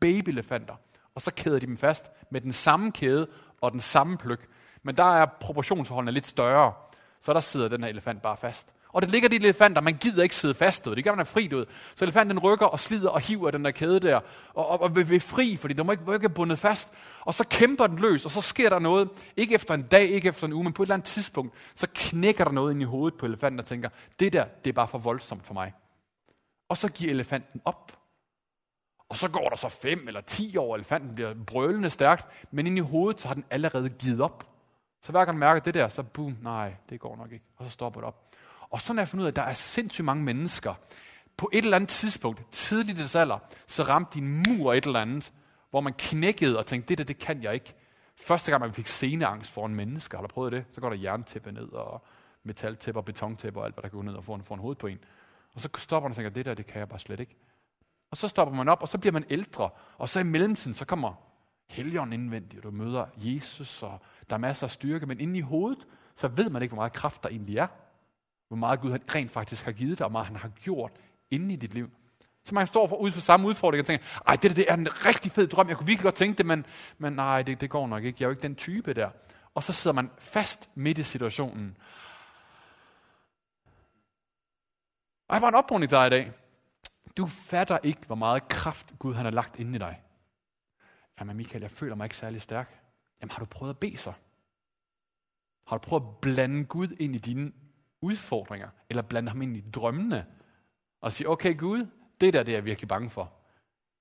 [0.00, 0.74] Babyelefanter.
[1.14, 3.26] Og så kæder de dem fast med den samme kæde
[3.60, 4.48] og den samme pløk.
[4.82, 6.72] Men der er proportionsforholdene lidt større.
[7.20, 8.74] Så der sidder den her elefant bare fast.
[8.98, 10.96] Og det ligger de elefanter, man gider ikke sidde fast ud.
[10.96, 11.66] Det gør man er fri ud.
[11.94, 14.20] Så elefanten rykker og slider og hiver den der kæde der,
[14.54, 16.92] og, og, og vil, vil fri, fordi den må ikke, må ikke bundet fast.
[17.20, 20.28] Og så kæmper den løs, og så sker der noget, ikke efter en dag, ikke
[20.28, 22.84] efter en uge, men på et eller andet tidspunkt, så knækker der noget ind i
[22.84, 23.88] hovedet på elefanten og tænker,
[24.20, 25.72] det der, det er bare for voldsomt for mig.
[26.68, 27.92] Og så giver elefanten op.
[29.08, 32.78] Og så går der så fem eller ti år, elefanten bliver brølende stærkt, men ind
[32.78, 34.44] i hovedet, så har den allerede givet op.
[35.02, 37.44] Så hver gang den mærker det der, så boom, nej, det går nok ikke.
[37.56, 38.24] Og så stopper det op.
[38.70, 40.74] Og sådan er jeg fundet ud af, at der er sindssygt mange mennesker.
[41.36, 45.00] På et eller andet tidspunkt, tidligt i deres alder, så ramte din mur et eller
[45.00, 45.32] andet,
[45.70, 47.74] hvor man knækkede og tænkte, det der, det kan jeg ikke.
[48.16, 50.64] Første gang, man fik sceneangst foran mennesker, har du prøvet det?
[50.72, 52.04] Så går der jerntæppe ned, og
[52.42, 54.76] metaltæppe og betontæppe og alt, hvad der går ned og får en, får en hoved
[54.76, 54.98] på en.
[55.54, 57.36] Og så stopper man og tænker, det der, det kan jeg bare slet ikke.
[58.10, 59.70] Og så stopper man op, og så bliver man ældre.
[59.98, 61.14] Og så i mellemtiden, så kommer
[61.68, 64.00] Helligånden indvendigt, og du møder Jesus, og
[64.30, 65.06] der er masser af styrke.
[65.06, 67.66] Men inde i hovedet, så ved man ikke, hvor meget kraft der egentlig er.
[68.48, 70.92] Hvor meget Gud rent faktisk har givet dig, og meget han har gjort
[71.30, 71.90] inde i dit liv.
[72.44, 75.06] Så man står for, ud for samme udfordring og tænker, ej, det, det er en
[75.06, 76.66] rigtig fed drøm, jeg kunne virkelig godt tænke det, men,
[76.98, 79.10] men nej, det, det går nok ikke, jeg er jo ikke den type der.
[79.54, 81.76] Og så sidder man fast midt i situationen.
[85.28, 86.32] Og jeg var en opmuntring til dig i dag.
[87.16, 90.02] Du fatter ikke, hvor meget kraft Gud han har lagt ind i dig.
[91.20, 92.80] Jamen Michael, jeg føler mig ikke særlig stærk.
[93.20, 94.12] Jamen har du prøvet at bede så?
[95.66, 97.52] Har du prøvet at blande Gud ind i dine
[98.02, 98.68] udfordringer?
[98.90, 100.26] Eller blande ham ind i drømmene?
[101.00, 101.86] Og sige, okay Gud,
[102.20, 103.32] det der det er jeg virkelig bange for.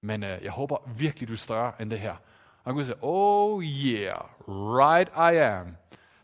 [0.01, 2.15] Men øh, jeg håber virkelig, du er større end det her.
[2.63, 5.75] Og Gud siger, oh yeah, right I am.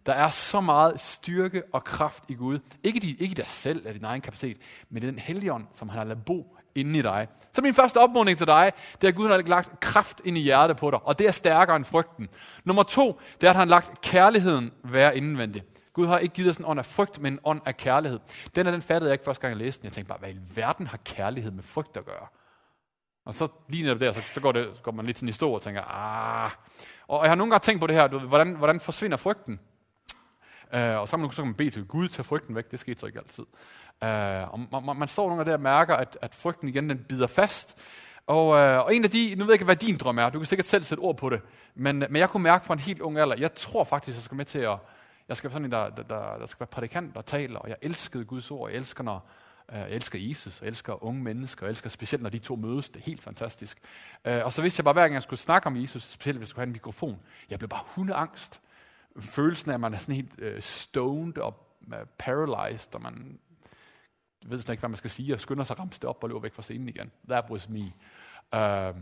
[0.06, 2.60] Der er så meget styrke og kraft i Gud.
[2.84, 4.58] Ikke, i, ikke i dig selv eller din egen kapacitet,
[4.90, 7.28] men i den helligånd, som han har lavet bo inde i dig.
[7.54, 10.42] Så min første opmuntring til dig, det er, at Gud har lagt kraft ind i
[10.42, 12.30] hjertet på dig, og det er stærkere end frygten.
[12.64, 15.64] Nummer to, det er, at han har lagt kærligheden være indvendig.
[15.94, 18.20] Gud har ikke givet os en ånd af frygt, men en ånd af kærlighed.
[18.56, 19.86] Den er den fattede jeg ikke første gang, jeg læste den.
[19.86, 22.28] Jeg tænkte bare, hvad i verden har kærlighed med frygt at gøre?
[23.26, 25.30] Og så lige netop der, så, så, går, det, så går man lidt til en
[25.30, 26.52] historie og tænker, ah.
[27.08, 29.60] Og jeg har nogle gange tænkt på det her, du, hvordan, hvordan forsvinder frygten?
[30.74, 32.72] Uh, og så kan, man, så kan man bede til Gud til frygten væk.
[32.72, 33.44] Det skete så ikke altid.
[34.02, 37.06] Uh, og man, man står nogle gange der og mærker, at, at frygten igen den
[37.10, 37.78] bider fast.
[38.28, 40.40] Og, uh, og en af de, nu ved jeg ikke, hvad din drøm er, du
[40.40, 41.42] kan sikkert selv sætte ord på det,
[41.76, 44.38] men, men jeg kunne mærke fra en helt ung alder, jeg tror faktisk, jeg skal
[44.38, 44.78] med til at,
[45.34, 47.70] jeg skal være sådan en, der, der, der, der skal være prædikant, der taler, og
[47.70, 49.30] jeg elskede Guds ord, jeg elsker, når,
[49.72, 52.90] øh, jeg elsker Jesus, jeg elsker unge mennesker, jeg elsker specielt, når de to mødes,
[52.90, 53.80] det er helt fantastisk.
[54.28, 56.46] Uh, og så vidste jeg bare, hver gang jeg skulle snakke om Jesus, specielt hvis
[56.46, 57.20] jeg skulle have en mikrofon,
[57.50, 58.62] jeg blev bare hundeangst
[59.20, 63.40] følelsen af, at man er sådan helt øh, stoned og øh, paralyzed, og man
[64.46, 66.42] ved slet ikke, hvad man skal sige, og skynder sig at det op og løber
[66.42, 67.12] væk fra scenen igen.
[67.30, 67.94] That was me.
[68.56, 68.96] Uh,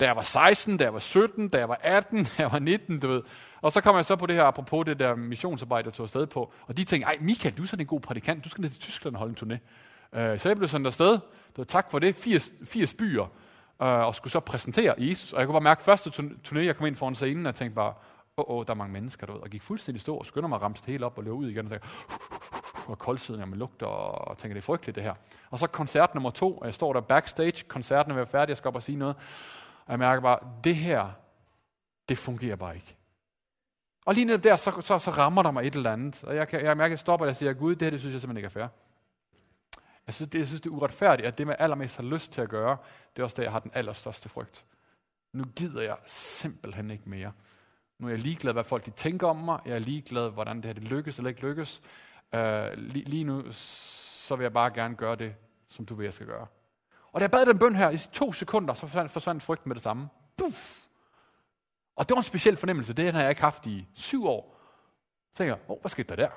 [0.00, 2.58] da jeg var 16, da jeg var 17, da jeg var 18, da jeg var
[2.58, 3.22] 19, du ved.
[3.60, 6.26] Og så kom jeg så på det her, apropos det der missionsarbejde, jeg tog afsted
[6.26, 6.52] på.
[6.66, 8.80] Og de tænkte, ej Michael, du er sådan en god prædikant, du skal ned til
[8.80, 9.58] Tyskland og holde en turné.
[10.18, 11.12] Øh, så jeg blev sådan afsted.
[11.12, 12.16] Det var tak for det.
[12.16, 13.24] 80, 80 byer
[13.82, 15.32] øh, og skulle så præsentere Jesus.
[15.32, 16.10] Og jeg kunne bare mærke, første
[16.48, 17.94] turné, jeg kom ind foran scenen, og jeg tænkte bare,
[18.36, 19.42] åh, oh, oh, der er mange mennesker derude.
[19.42, 21.70] Og gik fuldstændig stå og skynder mig at helt op og løbe ud igen, og
[21.70, 21.88] tænkte,
[22.86, 25.14] og koldsiden med lugter, og tænker, det er frygteligt det her.
[25.50, 28.56] Og så koncert nummer to, og jeg står der backstage, koncerten er ved færdig, jeg
[28.56, 29.16] skal op og sige noget,
[29.86, 31.10] og jeg mærker bare, det her,
[32.08, 32.96] det fungerer bare ikke.
[34.04, 36.48] Og lige ned der, så, så, så rammer der mig et eller andet, og jeg,
[36.48, 38.20] kan, jeg mærker, at jeg stopper, og jeg siger, Gud, det her, det synes jeg
[38.20, 38.68] simpelthen ikke er fair.
[40.06, 42.40] Jeg synes, det, jeg synes, det er uretfærdigt, at det, man allermest har lyst til
[42.40, 42.76] at gøre,
[43.16, 44.64] det er også det, jeg har den allerstørste frygt.
[45.32, 47.32] Nu gider jeg simpelthen ikke mere.
[47.98, 49.60] Nu er jeg ligeglad, hvad folk de tænker om mig.
[49.66, 51.82] Jeg er ligeglad, hvordan det her det lykkes eller ikke lykkes.
[52.32, 55.34] Uh, lige, lige nu, så vil jeg bare gerne gøre det,
[55.68, 56.46] som du vil, jeg skal gøre.
[57.16, 59.74] Og da jeg bad den bøn her, i to sekunder, så forsvandt, forsvandt frygten med
[59.74, 60.08] det samme.
[60.36, 60.76] Puff!
[61.96, 62.92] Og det var en speciel fornemmelse.
[62.92, 64.60] Det har jeg ikke haft i syv år.
[65.32, 66.28] Så tænker jeg, oh, hvad skete der der?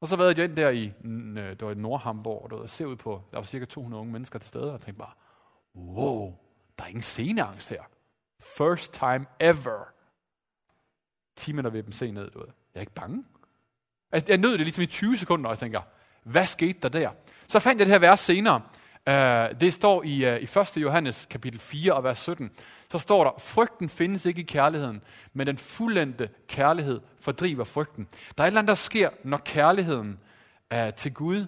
[0.00, 2.86] Og så var jeg ind der i, mm, øh, det var i Nordhamburg, og ser
[2.86, 5.12] ud på, der var cirka 200 unge mennesker til stede, og tænkte bare,
[5.74, 6.38] wow,
[6.78, 7.82] der er ingen sceneangst her.
[8.40, 9.92] First time ever.
[11.36, 12.48] 10 minutter ved dem se ned, du ved.
[12.74, 13.24] Jeg er ikke bange.
[14.12, 15.82] Altså, jeg nød det ligesom i 20 sekunder, og jeg tænker,
[16.22, 17.10] hvad skete der der?
[17.48, 18.62] Så fandt jeg det her vers senere.
[19.08, 20.76] Øh, det står i, øh, i 1.
[20.76, 22.50] Johannes kapitel 4 og vers 17
[22.90, 28.08] så står der, frygten findes ikke i kærligheden, men den fuldendte kærlighed fordriver frygten.
[28.38, 30.18] Der er et eller andet, der sker, når kærligheden
[30.74, 31.46] uh, til Gud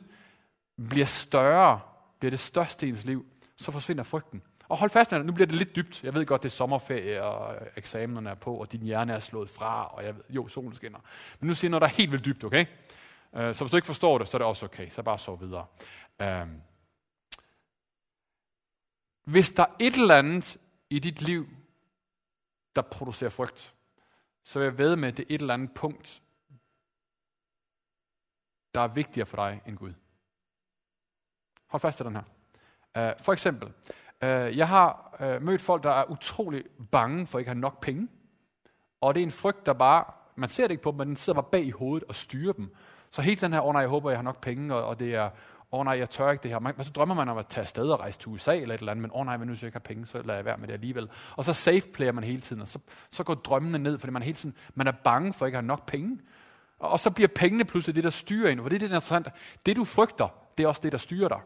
[0.88, 1.80] bliver større,
[2.18, 4.42] bliver det største i ens liv, så forsvinder frygten.
[4.68, 6.04] Og hold fast, nu bliver det lidt dybt.
[6.04, 9.50] Jeg ved godt, det er sommerferie, og eksamenerne er på, og din hjerne er slået
[9.50, 10.98] fra, og jeg ved, jo, solen skinner.
[11.40, 12.66] Men nu siger jeg noget, der er helt vildt dybt, okay?
[13.32, 14.90] Uh, så hvis du ikke forstår det, så er det også okay.
[14.90, 15.64] Så bare så videre.
[16.22, 16.60] Øhm,
[19.24, 20.58] hvis der er et eller andet
[20.90, 21.48] i dit liv,
[22.76, 23.74] der producerer frygt,
[24.42, 26.22] så vil jeg ved med, at det er et eller andet punkt,
[28.74, 29.92] der er vigtigere for dig end Gud.
[31.66, 32.22] Hold fast i den her.
[32.98, 33.68] Uh, for eksempel,
[34.22, 37.80] uh, jeg har uh, mødt folk, der er utrolig bange for at ikke have nok
[37.80, 38.08] penge.
[39.00, 40.04] Og det er en frygt, der bare,
[40.36, 42.52] man ser det ikke på dem, men den sidder bare bag i hovedet og styrer
[42.52, 42.74] dem.
[43.10, 45.00] Så hele den her, åh oh, nej, jeg håber, jeg har nok penge, og, og
[45.00, 45.30] det er,
[45.72, 46.58] åh oh, nej, jeg tør ikke det her.
[46.58, 48.92] Man, så drømmer man om at tage afsted og rejse til USA eller et eller
[48.92, 50.44] andet, men åh oh, nej, men nu hvis jeg ikke har penge, så lader jeg
[50.44, 51.10] være med det alligevel.
[51.36, 52.78] Og så safe player man hele tiden, og så,
[53.10, 55.66] så går drømmene ned, fordi man hele tiden man er bange for at ikke have
[55.66, 56.20] nok penge.
[56.78, 58.58] Og så bliver pengene pludselig det, der styrer en.
[58.58, 59.28] For det er det, der er interessant.
[59.66, 60.28] Det, du frygter,
[60.58, 61.40] det er også det, der styrer dig.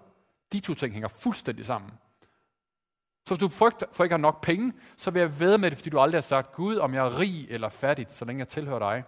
[0.52, 1.90] De to ting hænger fuldstændig sammen.
[3.26, 5.70] Så hvis du frygter for ikke at have nok penge, så vil jeg ved med
[5.70, 8.40] det, fordi du aldrig har sagt, Gud, om jeg er rig eller fattig, så længe
[8.40, 9.04] jeg tilhører dig,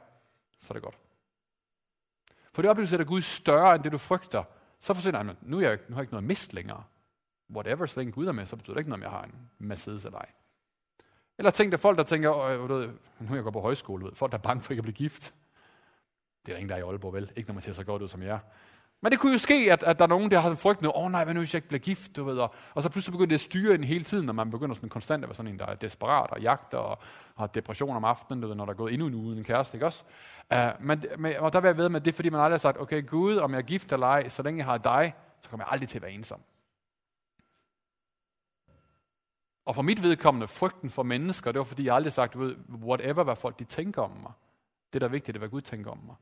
[0.58, 0.98] så er det godt.
[2.52, 4.44] For det oplevelse, at Gud er større end det, du frygter,
[4.80, 6.84] så forsvinder han, nu, er jeg, nu har jeg ikke noget at miste længere.
[7.50, 9.50] Whatever, så længe Gud er med, så betyder det ikke noget, om jeg har en
[9.58, 10.28] Mercedes eller ej.
[11.38, 12.88] Eller tænk dig folk, der tænker, øh, ved,
[13.20, 14.94] nu er jeg går på højskole, ved, folk der er bange for ikke at blive
[14.94, 15.34] gift.
[16.46, 17.32] Det er der ingen, der er i Aalborg, vel?
[17.36, 18.40] Ikke når man ser så godt ud som jeg.
[19.02, 20.92] Men det kunne jo ske, at, at der er nogen, der har en frygt åh
[20.94, 23.12] oh, nej, hvad nu hvis jeg ikke bliver gift, du ved, og, og så pludselig
[23.12, 25.52] begynder det at styre en hele tiden, når man begynder sådan konstant at være sådan
[25.52, 26.98] en, der er desperat og jagter og
[27.36, 29.44] har depression om aftenen, du ved, når der er gået endnu en uge uden en
[29.44, 30.04] kæreste, ikke også?
[30.54, 32.52] Uh, men, men, og der vil jeg ved med, at det er fordi, man aldrig
[32.52, 35.14] har sagt, okay Gud, om jeg er gift eller ej, så længe jeg har dig,
[35.40, 36.40] så kommer jeg aldrig til at være ensom.
[39.66, 42.56] Og for mit vedkommende, frygten for mennesker, det var fordi, jeg aldrig sagt, du ved,
[42.82, 44.32] whatever, hvad folk de tænker om mig.
[44.92, 46.16] Det, der er vigtigt, det er, hvad Gud tænker om mig.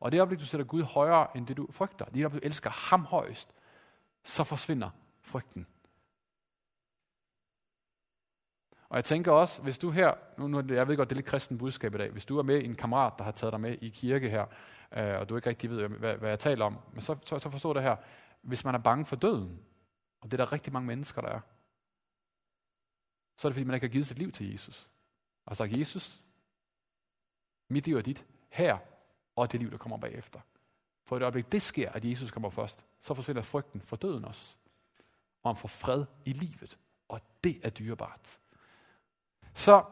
[0.00, 2.70] Og det øjeblik, du sætter Gud højere, end det du frygter, det øjeblik, du elsker
[2.70, 3.54] ham højst,
[4.24, 4.90] så forsvinder
[5.22, 5.66] frygten.
[8.88, 11.26] Og jeg tænker også, hvis du her, nu, nu jeg ved godt, det er lidt
[11.26, 13.78] kristen budskab i dag, hvis du er med en kammerat, der har taget dig med
[13.80, 14.46] i kirke her,
[14.92, 17.50] øh, og du ikke rigtig ved, hvad, hvad jeg taler om, men så, så, så
[17.50, 17.96] forstår det her,
[18.42, 19.60] hvis man er bange for døden,
[20.20, 21.40] og det er der rigtig mange mennesker, der er,
[23.36, 24.88] så er det fordi, man ikke har givet sit liv til Jesus.
[25.46, 26.22] Og sagt, Jesus,
[27.68, 28.78] mit liv er dit, her,
[29.40, 30.40] og det liv, der kommer bagefter.
[31.04, 34.54] For et øjeblik, det sker, at Jesus kommer først, så forsvinder frygten for døden også.
[35.42, 36.78] Og man får fred i livet.
[37.08, 38.38] Og det er dyrebart.
[39.54, 39.84] Så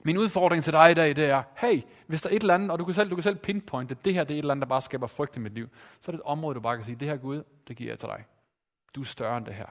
[0.00, 2.70] min udfordring til dig i dag, det er, hey, hvis der er et eller andet,
[2.70, 4.62] og du kan selv, du kan selv pinpointe, det her det er et eller andet,
[4.62, 5.68] der bare skaber frygt i mit liv,
[6.00, 7.98] så er det et område, du bare kan sige, det her Gud, det giver jeg
[7.98, 8.24] til dig.
[8.94, 9.66] Du er større end det her.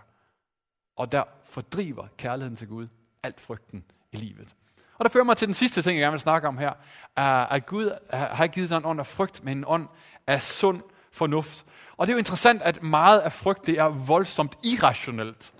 [0.95, 2.87] Og der fordriver kærligheden til Gud
[3.23, 4.55] alt frygten i livet.
[4.97, 6.73] Og der fører mig til den sidste ting, jeg gerne vil snakke om her,
[7.15, 9.87] er, at Gud uh, har givet dig en ånd af frygt, men en ånd
[10.27, 10.81] af sund
[11.11, 11.65] fornuft.
[11.97, 15.53] Og det er jo interessant, at meget af frygt, det er voldsomt irrationelt.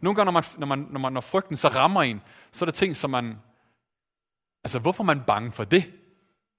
[0.00, 2.66] Nogle gange, når, man, når, man, når, man, når frygten så rammer en, så er
[2.66, 3.38] det ting, som man...
[4.64, 5.92] Altså, hvorfor er man bange for det?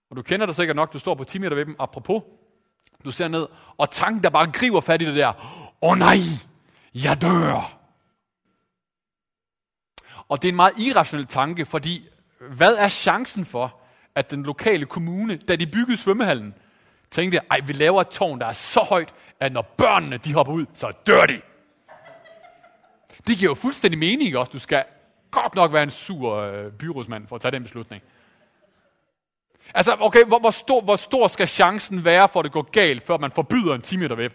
[0.09, 2.23] Og du kender det sikkert nok, du står på 10 meter ved dem, apropos.
[3.05, 5.29] Du ser ned, og tanken, der bare griber fat i det der.
[5.81, 6.17] Åh oh, nej,
[6.93, 7.79] jeg dør.
[10.27, 12.09] Og det er en meget irrationel tanke, fordi
[12.49, 13.79] hvad er chancen for,
[14.15, 16.53] at den lokale kommune, da de byggede svømmehallen,
[17.11, 20.53] tænkte, ej, vi laver et tårn, der er så højt, at når børnene de hopper
[20.53, 21.41] ud, så dør de.
[23.27, 24.51] Det giver jo fuldstændig mening også.
[24.51, 24.83] Du skal
[25.31, 28.03] godt nok være en sur øh, byrådsmand for at tage den beslutning.
[29.73, 33.03] Altså, okay, hvor, hvor, stor, hvor stor skal chancen være for, at det går galt,
[33.07, 34.33] før man forbyder en 10 meter web?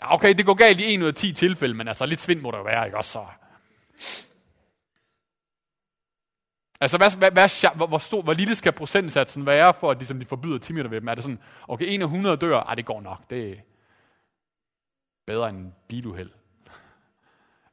[0.00, 2.40] Ja, okay, det går galt i 1 ud af 10 tilfælde, men altså lidt svind
[2.40, 3.24] må der være, ikke også så?
[6.80, 10.18] Altså, hvad, hvad, hvad, hvor, hvor, stor, hvor lille skal procentsatsen være, for at ligesom,
[10.18, 11.08] de forbyder 10 meter ved dem?
[11.08, 12.60] Er det sådan, okay, en af 100 dør?
[12.60, 13.30] Ej, det går nok.
[13.30, 13.54] Det er
[15.26, 16.30] bedre end biluheld.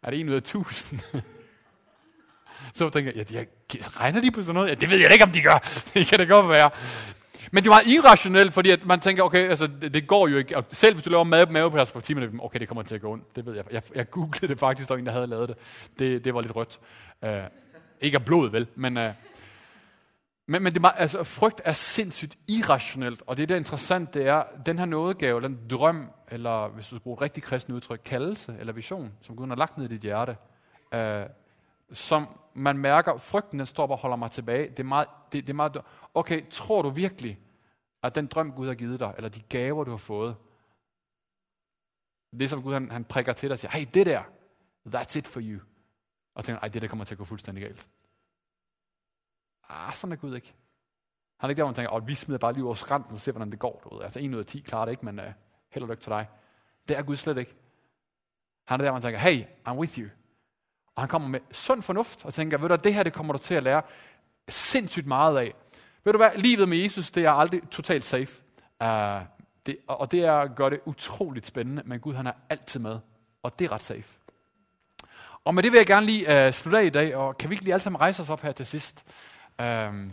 [0.03, 0.99] Er det en ud af 1000?
[2.73, 4.69] så tænker jeg, ja, de, regner de på sådan noget?
[4.69, 5.69] Ja, det ved jeg ikke, om de gør.
[5.93, 6.69] det kan det godt være.
[7.51, 10.57] Men det var irrationelt, fordi at man tænker, okay, altså, det, det går jo ikke.
[10.57, 13.01] Og selv hvis du laver mave, mavepres på 10 minutter, okay, det kommer til at
[13.01, 13.35] gå ondt.
[13.35, 13.65] Det ved jeg.
[13.71, 15.57] Jeg, jeg googlede det faktisk, der var en, der havde lavet det.
[15.99, 16.79] Det, det var lidt rødt.
[17.21, 17.29] Uh,
[18.03, 18.67] ikke af blod, vel?
[18.75, 19.13] Men, øh,
[20.47, 24.43] men, men det, altså, frygt er sindssygt irrationelt, og det, der er interessant, det er,
[24.65, 28.73] den her nådegave, den drøm, eller hvis du bruger et rigtig kristen udtryk, kaldelse eller
[28.73, 30.37] vision, som Gud har lagt ned i dit hjerte,
[30.93, 31.25] øh,
[31.93, 34.69] som man mærker, frygten den står og holder mig tilbage.
[34.69, 35.77] Det er meget, det, det er meget,
[36.13, 37.39] okay, tror du virkelig,
[38.03, 40.35] at den drøm Gud har givet dig, eller de gaver du har fået,
[42.39, 44.21] det som Gud han, han prikker til dig og siger, hey, det der,
[44.87, 45.59] that's it for you.
[46.35, 47.87] Og tænker, ej, det der kommer til at gå fuldstændig galt.
[49.69, 50.53] Ah, sådan er Gud ikke.
[51.37, 53.31] Han er ikke der, hvor man tænker, vi smider bare lige over skrænten og ser,
[53.31, 53.81] hvordan det går.
[53.83, 54.03] Du ved.
[54.03, 55.25] Altså, en ud af ti klarer det ikke, men uh,
[55.69, 56.27] held og lykke til dig.
[56.87, 57.55] Det er Gud slet ikke.
[58.65, 60.09] Han er der, hvor man tænker, hey, I'm with you.
[60.95, 63.39] Og han kommer med sund fornuft og tænker, ved du, det her det kommer du
[63.39, 63.81] til at lære
[64.49, 65.53] sindssygt meget af.
[66.03, 68.41] Ved du hvad, livet med Jesus, det er aldrig totalt safe.
[68.81, 68.87] Uh,
[69.65, 72.99] det, og det er gør det utroligt spændende, men Gud han er altid med.
[73.43, 74.22] Og det er ret safe.
[75.45, 77.53] Og med det vil jeg gerne lige uh, slutte af i dag, og kan vi
[77.53, 79.05] ikke lige alle sammen rejse os op her til sidst?
[79.59, 80.11] Um,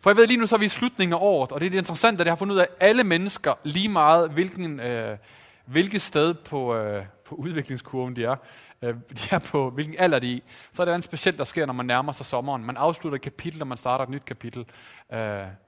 [0.00, 1.70] for jeg ved lige nu, så er vi i slutningen af året, og det er
[1.70, 5.16] det interessante, at jeg har fundet ud af, at alle mennesker, lige meget hvilken, uh,
[5.64, 8.36] hvilket sted på, uh, på udviklingskurven de er,
[8.82, 11.44] uh, de er på, hvilken alder de er i, så er det en specielt, der
[11.44, 12.64] sker, når man nærmer sig sommeren.
[12.64, 14.64] Man afslutter et kapitel, og man starter et nyt kapitel.
[15.08, 15.18] Uh,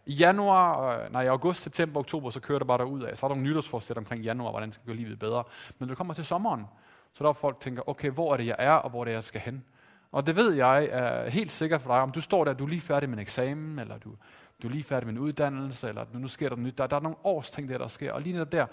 [0.07, 3.19] I januar, uh, nej, i august, september, oktober, så kører det bare derud af.
[3.19, 5.45] Så er der nogle nytårsforsæt omkring januar, hvordan det skal gøre livet bedre.
[5.69, 6.67] Men når det kommer til sommeren,
[7.15, 9.05] så der er folk, der tænker, okay, hvor er det, jeg er, og hvor er
[9.05, 9.65] det, jeg skal hen?
[10.13, 12.69] Og det ved jeg er helt sikkert for dig, om du står der, du er
[12.69, 14.17] lige færdig med en eksamen, eller du,
[14.63, 16.79] du er lige færdig med en uddannelse, eller nu sker der nyt.
[16.79, 18.13] Der, der er nogle års ting der, der sker.
[18.13, 18.67] Og lige netop der,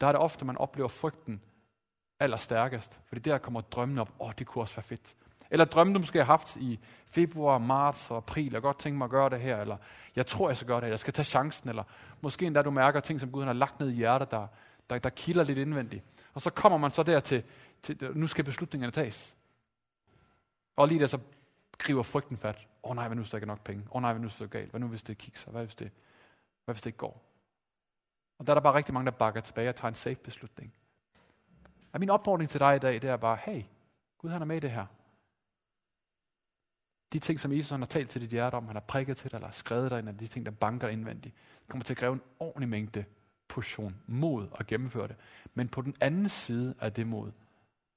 [0.00, 1.40] der er det ofte, man oplever frygten
[2.20, 3.00] allerstærkest.
[3.06, 5.14] Fordi der kommer drømmen op, åh, oh, det kunne også være fedt.
[5.50, 8.52] Eller drømme, du måske har haft i februar, marts og april.
[8.52, 9.76] Jeg godt tænke mig at gøre det her, eller
[10.16, 11.82] jeg tror, jeg skal gøre det, eller jeg skal tage chancen, eller
[12.20, 14.46] måske endda du mærker ting, som Gud har lagt ned i hjertet, der,
[14.90, 16.04] der, der kilder lidt indvendigt.
[16.34, 17.42] Og så kommer man så der til,
[17.82, 19.36] til nu skal beslutningerne tages.
[20.76, 21.18] Og lige der så
[21.78, 22.56] griber frygten fat.
[22.82, 23.82] Åh oh, nej, hvad nu hvis der ikke er nok penge?
[23.90, 24.70] Åh oh, nej, hvad nu hvis det er galt?
[24.70, 25.50] Hvad nu hvis det kikser?
[25.50, 25.90] Hvad hvis det,
[26.64, 27.22] hvad hvis det ikke går?
[28.38, 30.72] Og der er der bare rigtig mange, der bakker tilbage og tager en safe beslutning.
[31.92, 33.62] Og min opfordring til dig i dag, det er bare, hey,
[34.18, 34.86] Gud han er med i det her.
[37.12, 39.30] De ting, som Jesus han har talt til dit hjerte om, han har prikket til
[39.30, 41.34] dig, eller skrevet dig ind, de ting, der banker indvendigt,
[41.68, 43.04] kommer til at kræve en ordentlig mængde
[43.48, 45.16] portion mod at gennemføre det.
[45.54, 47.32] Men på den anden side af det mod,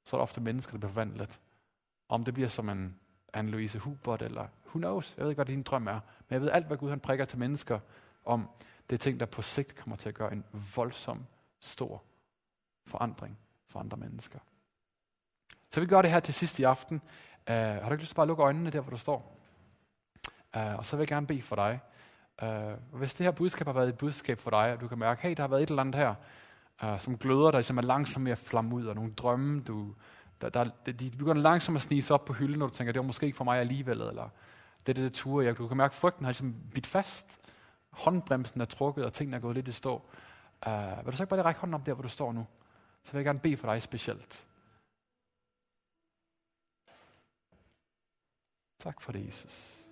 [0.06, 1.42] så er der ofte mennesker, der bliver forvandlet.
[2.10, 3.00] Om det bliver som en
[3.38, 6.52] Anne-Louise Hubert, eller who knows, jeg ved ikke, hvad din drøm er, men jeg ved
[6.52, 7.80] alt, hvad Gud han prikker til mennesker
[8.26, 8.50] om,
[8.90, 11.26] det er ting, der på sigt kommer til at gøre en voldsom,
[11.60, 12.04] stor
[12.86, 13.38] forandring
[13.68, 14.40] for andre mennesker.
[15.70, 17.02] Så vi gør det her til sidst i aften.
[17.50, 19.38] Uh, har du ikke lyst til bare at lukke øjnene der, hvor du står?
[20.58, 21.80] Uh, og så vil jeg gerne bede for dig.
[22.42, 25.22] Uh, hvis det her budskab har været et budskab for dig, og du kan mærke,
[25.22, 26.16] hey, der har været et eller andet her,
[26.84, 29.96] uh, som gløder dig, som er langsomt med at flamme ud, og nogle drømme, du,
[30.42, 33.00] der, der, de begynder langsomt at snige sig op på hylden, når du tænker, det
[33.00, 34.30] var måske ikke for mig alligevel, eller
[34.86, 37.40] det er det, det ture, jeg, du kan mærke, at frygten har ligesom bidt fast.
[37.90, 39.96] Håndbremsen er trukket, og tingene er gået lidt i stå.
[40.68, 42.48] Uh, vil du så ikke bare lige række hånden op der, hvor du står nu?
[43.04, 44.48] Så vil jeg gerne bede for dig specielt.
[48.80, 49.86] Tak for det, Jesus.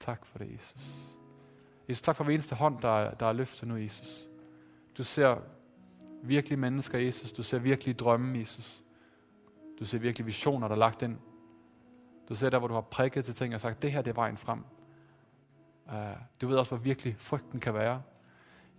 [0.00, 0.82] Tak for det, Jesus.
[1.88, 4.28] Jesus, tak for hver eneste hånd, der, der er løftet nu, Jesus.
[4.98, 5.36] Du ser
[6.22, 7.32] virkelig mennesker, Jesus.
[7.32, 8.84] Du ser virkelig drømme, Jesus.
[9.80, 11.18] Du ser virkelig visioner, der er lagt ind.
[12.28, 14.14] Du ser der, hvor du har prikket til ting og sagt, det her det er
[14.14, 14.64] vejen frem.
[15.86, 15.92] Uh,
[16.40, 18.02] du ved også, hvor virkelig frygten kan være.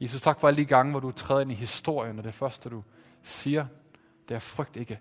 [0.01, 2.69] Jesus, tak for alle de gange, hvor du træder ind i historien, og det første,
[2.69, 2.83] du
[3.21, 3.65] siger,
[4.29, 4.99] det er frygt ikke.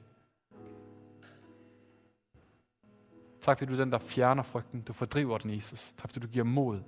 [3.40, 4.82] Tak fordi du er den, der fjerner frygten.
[4.82, 5.92] Du fordriver den, Jesus.
[5.96, 6.80] Tak fordi du giver mod.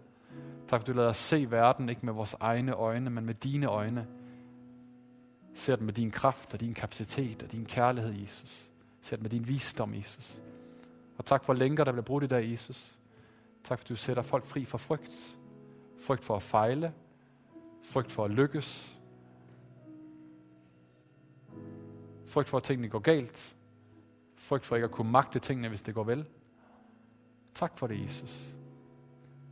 [0.68, 3.66] Tak fordi du lader os se verden, ikke med vores egne øjne, men med dine
[3.66, 4.06] øjne.
[5.54, 8.70] Ser den med din kraft og din kapacitet og din kærlighed, Jesus.
[9.00, 10.40] Ser den med din visdom, Jesus.
[11.18, 12.98] Og tak for lænker, der bliver brudt i dag, Jesus.
[13.64, 15.38] Tak fordi du sætter folk fri fra frygt.
[15.98, 16.92] Frygt for at fejle.
[17.82, 18.98] Frygt for at lykkes.
[22.26, 23.56] Frygt for, at tingene går galt.
[24.34, 26.24] Frygt for ikke at kunne magte tingene, hvis det går vel.
[27.54, 28.56] Tak for det, Jesus.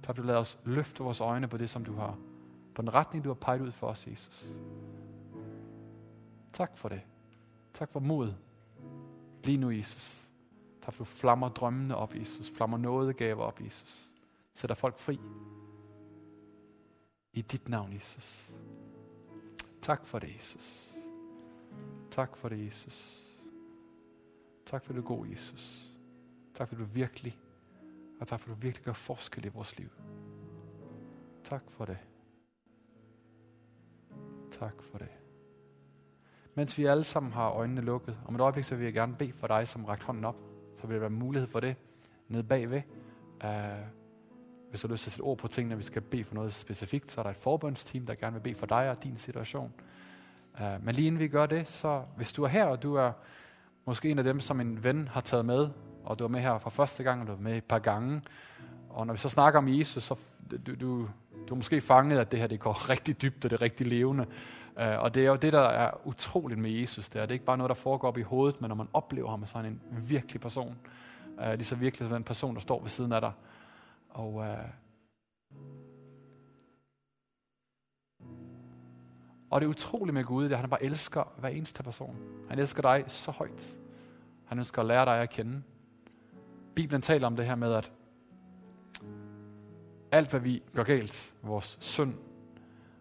[0.04, 2.18] Tak, du lader os løfte vores øjne på det, som du har.
[2.74, 4.44] På den retning, du har peget ud for os, Jesus.
[6.52, 7.00] Tak for det.
[7.72, 8.32] Tak for mod.
[9.44, 10.30] Lige nu, Jesus.
[10.82, 12.50] Tak, for du flammer drømmene op, Jesus.
[12.50, 14.10] Flammer nådegaver op, Jesus.
[14.54, 15.20] Sætter folk fri.
[17.32, 18.52] I dit navn, Jesus.
[19.82, 20.94] Tak for det, Jesus.
[22.10, 23.20] Tak for det, Jesus.
[24.66, 25.90] Tak for det, god Jesus.
[26.54, 27.38] Tak for du virkelig
[28.20, 29.88] og tak for, at du virkelig gør forskel i vores liv.
[31.44, 31.98] Tak for det.
[34.50, 35.08] Tak for det.
[36.54, 39.32] Mens vi alle sammen har øjnene lukket, om et øjeblik, så vil jeg gerne bede
[39.32, 40.36] for dig, som rækker hånden op.
[40.76, 41.76] Så vil der være mulighed for det
[42.28, 42.82] nede bagved.
[43.44, 43.50] Uh,
[44.70, 46.54] hvis du har lyst til at sætte ord på tingene, vi skal bede for noget
[46.54, 49.72] specifikt, så er der et forbundsteam, der gerne vil bede for dig og din situation.
[50.60, 53.12] Uh, men lige inden vi gør det, så hvis du er her, og du er
[53.84, 55.68] måske en af dem, som en ven har taget med
[56.04, 58.22] og du var med her for første gang, og du var med et par gange.
[58.90, 60.14] Og når vi så snakker om Jesus, så
[60.50, 61.08] du, du,
[61.48, 63.86] du er måske fanget, at det her det går rigtig dybt, og det er rigtig
[63.86, 64.26] levende.
[64.76, 67.08] Uh, og det er jo det, der er utroligt med Jesus.
[67.08, 68.88] Det er, det er ikke bare noget, der foregår op i hovedet, men når man
[68.92, 70.76] oplever ham som en virkelig person.
[71.38, 73.32] Uh, lige så virkelig som den person, der står ved siden af dig.
[74.10, 74.46] Og, uh,
[79.50, 82.16] og det er utroligt med Gud, det er, at han bare elsker hver eneste person.
[82.48, 83.76] Han elsker dig så højt.
[84.46, 85.62] Han ønsker at lære dig at kende.
[86.74, 87.92] Bibelen taler om det her med, at
[90.12, 92.14] alt hvad vi gør galt, vores synd,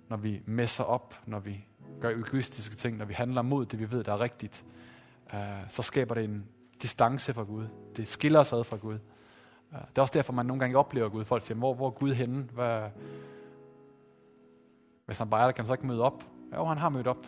[0.10, 1.66] når vi messer op, når vi
[2.02, 4.66] gør egoistiske ting, når vi handler mod det, vi ved, der er rigtigt,
[5.34, 5.40] øh,
[5.70, 6.46] så skaber det en
[6.82, 7.66] distance fra Gud.
[7.96, 8.94] Det skiller os ad fra Gud.
[9.74, 11.26] Øh, det er også derfor, man nogle gange oplever Gud.
[11.26, 12.44] Folk siger, hvor, hvor er Gud henne?
[12.54, 12.90] Hvad,
[15.06, 16.24] hvis han bare er der, kan han så ikke møde op?
[16.56, 17.28] Jo, han har mødt op.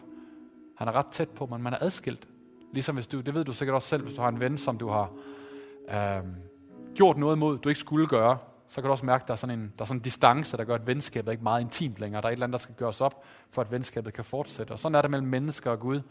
[0.77, 2.27] Han er ret tæt på, men man er adskilt.
[2.73, 4.77] Ligesom hvis du, det ved du sikkert også selv, hvis du har en ven, som
[4.77, 5.11] du har
[5.89, 6.23] øh,
[6.95, 9.37] gjort noget mod, du ikke skulle gøre, så kan du også mærke, at der er
[9.37, 11.99] sådan en, der er sådan en distance, der gør, at venskabet er ikke meget intimt
[11.99, 12.21] længere.
[12.21, 14.71] Der er et eller andet, der skal gøres op, for at venskabet kan fortsætte.
[14.71, 16.01] Og sådan er det mellem mennesker og Gud.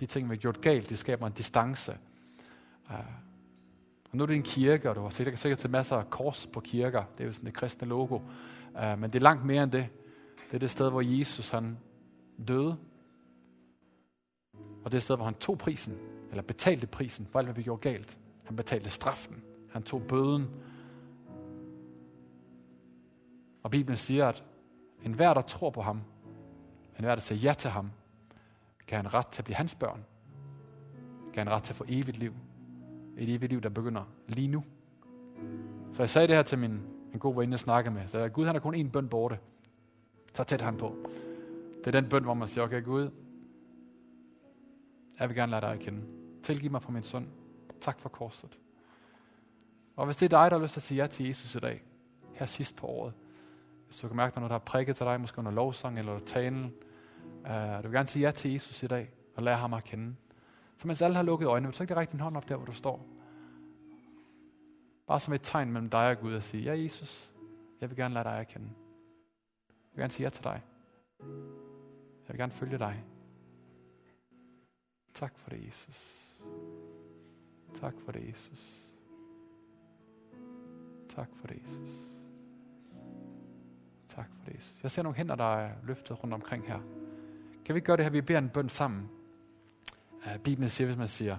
[0.00, 1.98] De ting, vi har gjort galt, de skaber en distance.
[2.90, 2.96] Uh,
[4.10, 6.46] Og nu er det en kirke, og du har sikkert, sikkert til masser af kors
[6.52, 7.04] på kirker.
[7.18, 8.14] Det er jo sådan det kristne logo.
[8.14, 9.88] Uh, men det er langt mere end det.
[10.46, 11.78] Det er det sted, hvor Jesus han
[12.48, 12.76] døde.
[14.54, 15.98] Og det er det sted, hvor han tog prisen,
[16.30, 18.18] eller betalte prisen for alt, hvad vi gjorde galt.
[18.42, 19.42] Han betalte straffen.
[19.70, 20.46] Han tog bøden.
[23.62, 24.44] Og Bibelen siger, at
[25.02, 26.00] enhver, der tror på ham,
[26.98, 27.90] enhver, der siger ja til ham,
[28.86, 30.04] kan han ret til at blive hans børn.
[31.34, 32.34] Kan han ret til at få evigt liv.
[33.18, 34.64] Et evigt liv, der begynder lige nu.
[35.92, 36.80] Så jeg sagde det her til min
[37.12, 38.08] en god veninde, jeg snakkede med.
[38.08, 39.38] Så jeg, Gud han er kun én bøn borte.
[40.34, 40.96] Så tæt han på.
[41.78, 43.10] Det er den bøn, hvor man siger, okay Gud,
[45.18, 46.02] jeg vil gerne lade dig at kende.
[46.42, 47.28] Tilgiv mig for min søn.
[47.82, 48.58] Tak for korset.
[49.96, 51.58] Og hvis det er dig, der har lyst til at sige ja til Jesus i
[51.58, 51.82] dag,
[52.34, 53.12] her sidst på året,
[53.86, 56.18] hvis du kan mærke, at noget, der har prikket til dig, måske under lovsang eller
[56.18, 56.74] talen,
[57.44, 60.14] uh, du vil gerne sige ja til Jesus i dag, og lære ham at kende.
[60.76, 62.66] Så mens alle har lukket øjnene, vil du ikke række din hånd op der, hvor
[62.66, 63.06] du står?
[65.06, 67.30] Bare som et tegn mellem dig og Gud at sige, ja Jesus,
[67.80, 68.68] jeg vil gerne lade dig at kende.
[69.68, 70.62] Jeg vil gerne sige ja til dig.
[72.28, 73.04] Jeg vil gerne følge dig.
[75.14, 76.22] Tak for det, Jesus.
[77.74, 78.90] Tak for det, Jesus.
[81.08, 82.12] Tak for det, Jesus.
[84.08, 84.82] Tak for det, Jesus.
[84.82, 86.78] Jeg ser nogle hænder, der er løftet rundt omkring her.
[87.64, 88.12] Kan vi ikke gøre det her?
[88.12, 89.10] Vi beder en bøn sammen.
[90.44, 91.36] Bibelen siger, hvis man siger,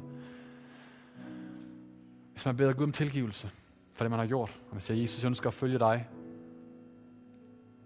[2.31, 3.51] hvis man beder Gud om tilgivelse
[3.93, 6.09] for det, man har gjort, og man siger, Jesus, jeg ønsker at følge dig,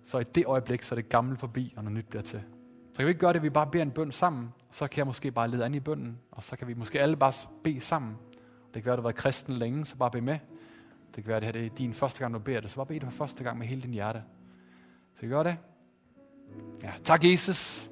[0.03, 2.43] så i det øjeblik, så er det gamle forbi, og noget nyt bliver til.
[2.91, 4.97] Så kan vi ikke gøre det, at vi bare beder en bøn sammen, så kan
[4.97, 7.33] jeg måske bare lede an i bønden, og så kan vi måske alle bare
[7.63, 8.17] bede sammen.
[8.77, 10.39] Det kan være, at du har været kristen længe, så bare bed med.
[11.15, 12.75] Det kan være, at det her det er din første gang, du beder det, så
[12.75, 14.23] bare bed det for første gang med hele din hjerte.
[15.15, 15.57] Så vi gør det?
[16.83, 17.91] Ja, tak Jesus,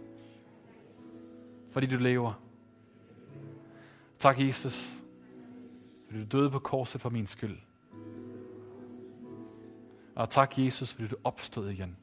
[1.72, 2.42] fordi du lever.
[4.20, 5.04] Tak Jesus,
[6.08, 7.58] fordi du døde på korset for min skyld.
[10.16, 11.98] Og tak Jesus, fordi du opstod igen.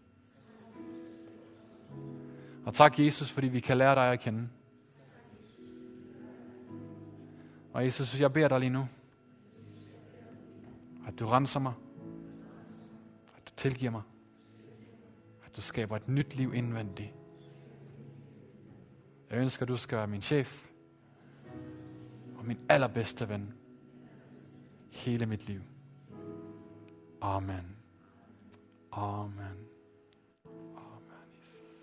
[2.65, 4.49] Og tak Jesus, fordi vi kan lære dig at kende.
[7.73, 8.89] Og Jesus, jeg beder dig lige nu,
[11.07, 11.73] at du renser mig,
[13.37, 14.03] at du tilgiver mig,
[15.45, 17.15] at du skaber et nyt liv indvendigt.
[19.31, 20.71] Jeg ønsker, at du skal være min chef
[22.37, 23.55] og min allerbedste ven
[24.91, 25.61] hele mit liv.
[27.21, 27.77] Amen.
[28.93, 29.67] Amen.
[30.77, 31.77] Amen, Jesus.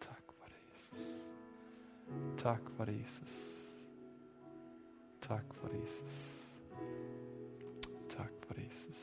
[0.00, 1.22] Tak for det, Jesus.
[2.38, 3.51] Tak for det, Jesus.
[5.22, 6.42] Tak for det, Jesus.
[8.08, 8.96] Tak for det, Jesus.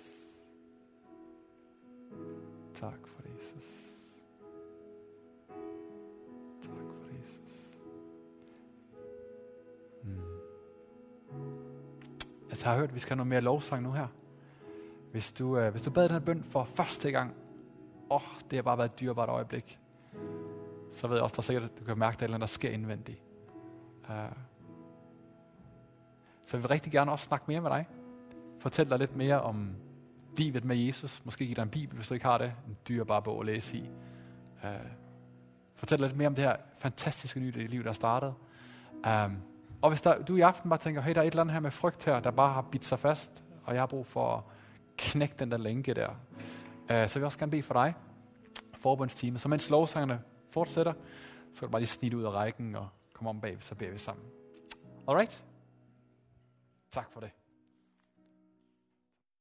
[2.74, 3.66] Tak for det, Jesus.
[6.62, 7.64] Tak for det, Jesus.
[10.04, 10.22] Mm.
[12.50, 14.08] Jeg har hørt, at vi skal have noget mere lovsang nu her.
[15.12, 17.36] Hvis du, øh, hvis du bad den her bøn for første gang,
[18.10, 19.80] åh, oh, det har bare været et dyrebart øjeblik,
[20.92, 22.42] så ved jeg også, der er sikkert, at du kan mærke, at der er noget,
[22.42, 23.22] der sker indvendigt.
[24.10, 24.49] Uh,
[26.50, 27.88] så jeg vil rigtig gerne også snakke mere med dig.
[28.60, 29.76] Fortæl dig lidt mere om
[30.38, 31.22] livet med Jesus.
[31.26, 32.54] Måske give dig en bibel, hvis du ikke har det.
[32.68, 33.90] En dyrebar bog at læse i.
[34.64, 34.70] Uh,
[35.76, 38.34] fortæl dig lidt mere om det her fantastiske nye liv, der er startet.
[38.94, 39.38] Um,
[39.82, 41.60] og hvis der, du i aften bare tænker, hey, der er et eller andet her
[41.60, 44.44] med frygt her, der bare har bidt sig fast, og jeg har brug for at
[44.98, 47.94] knække den der lænke der, uh, så vil jeg også gerne bede for dig,
[48.78, 49.42] forbundsteamet.
[49.42, 50.22] Så mens lovsangerne
[50.52, 50.94] fortsætter,
[51.54, 53.92] så kan du bare lige snit ud af rækken og komme om bag, så beder
[53.92, 54.26] vi sammen.
[55.08, 55.49] Alright?
[56.92, 57.39] Tak for det.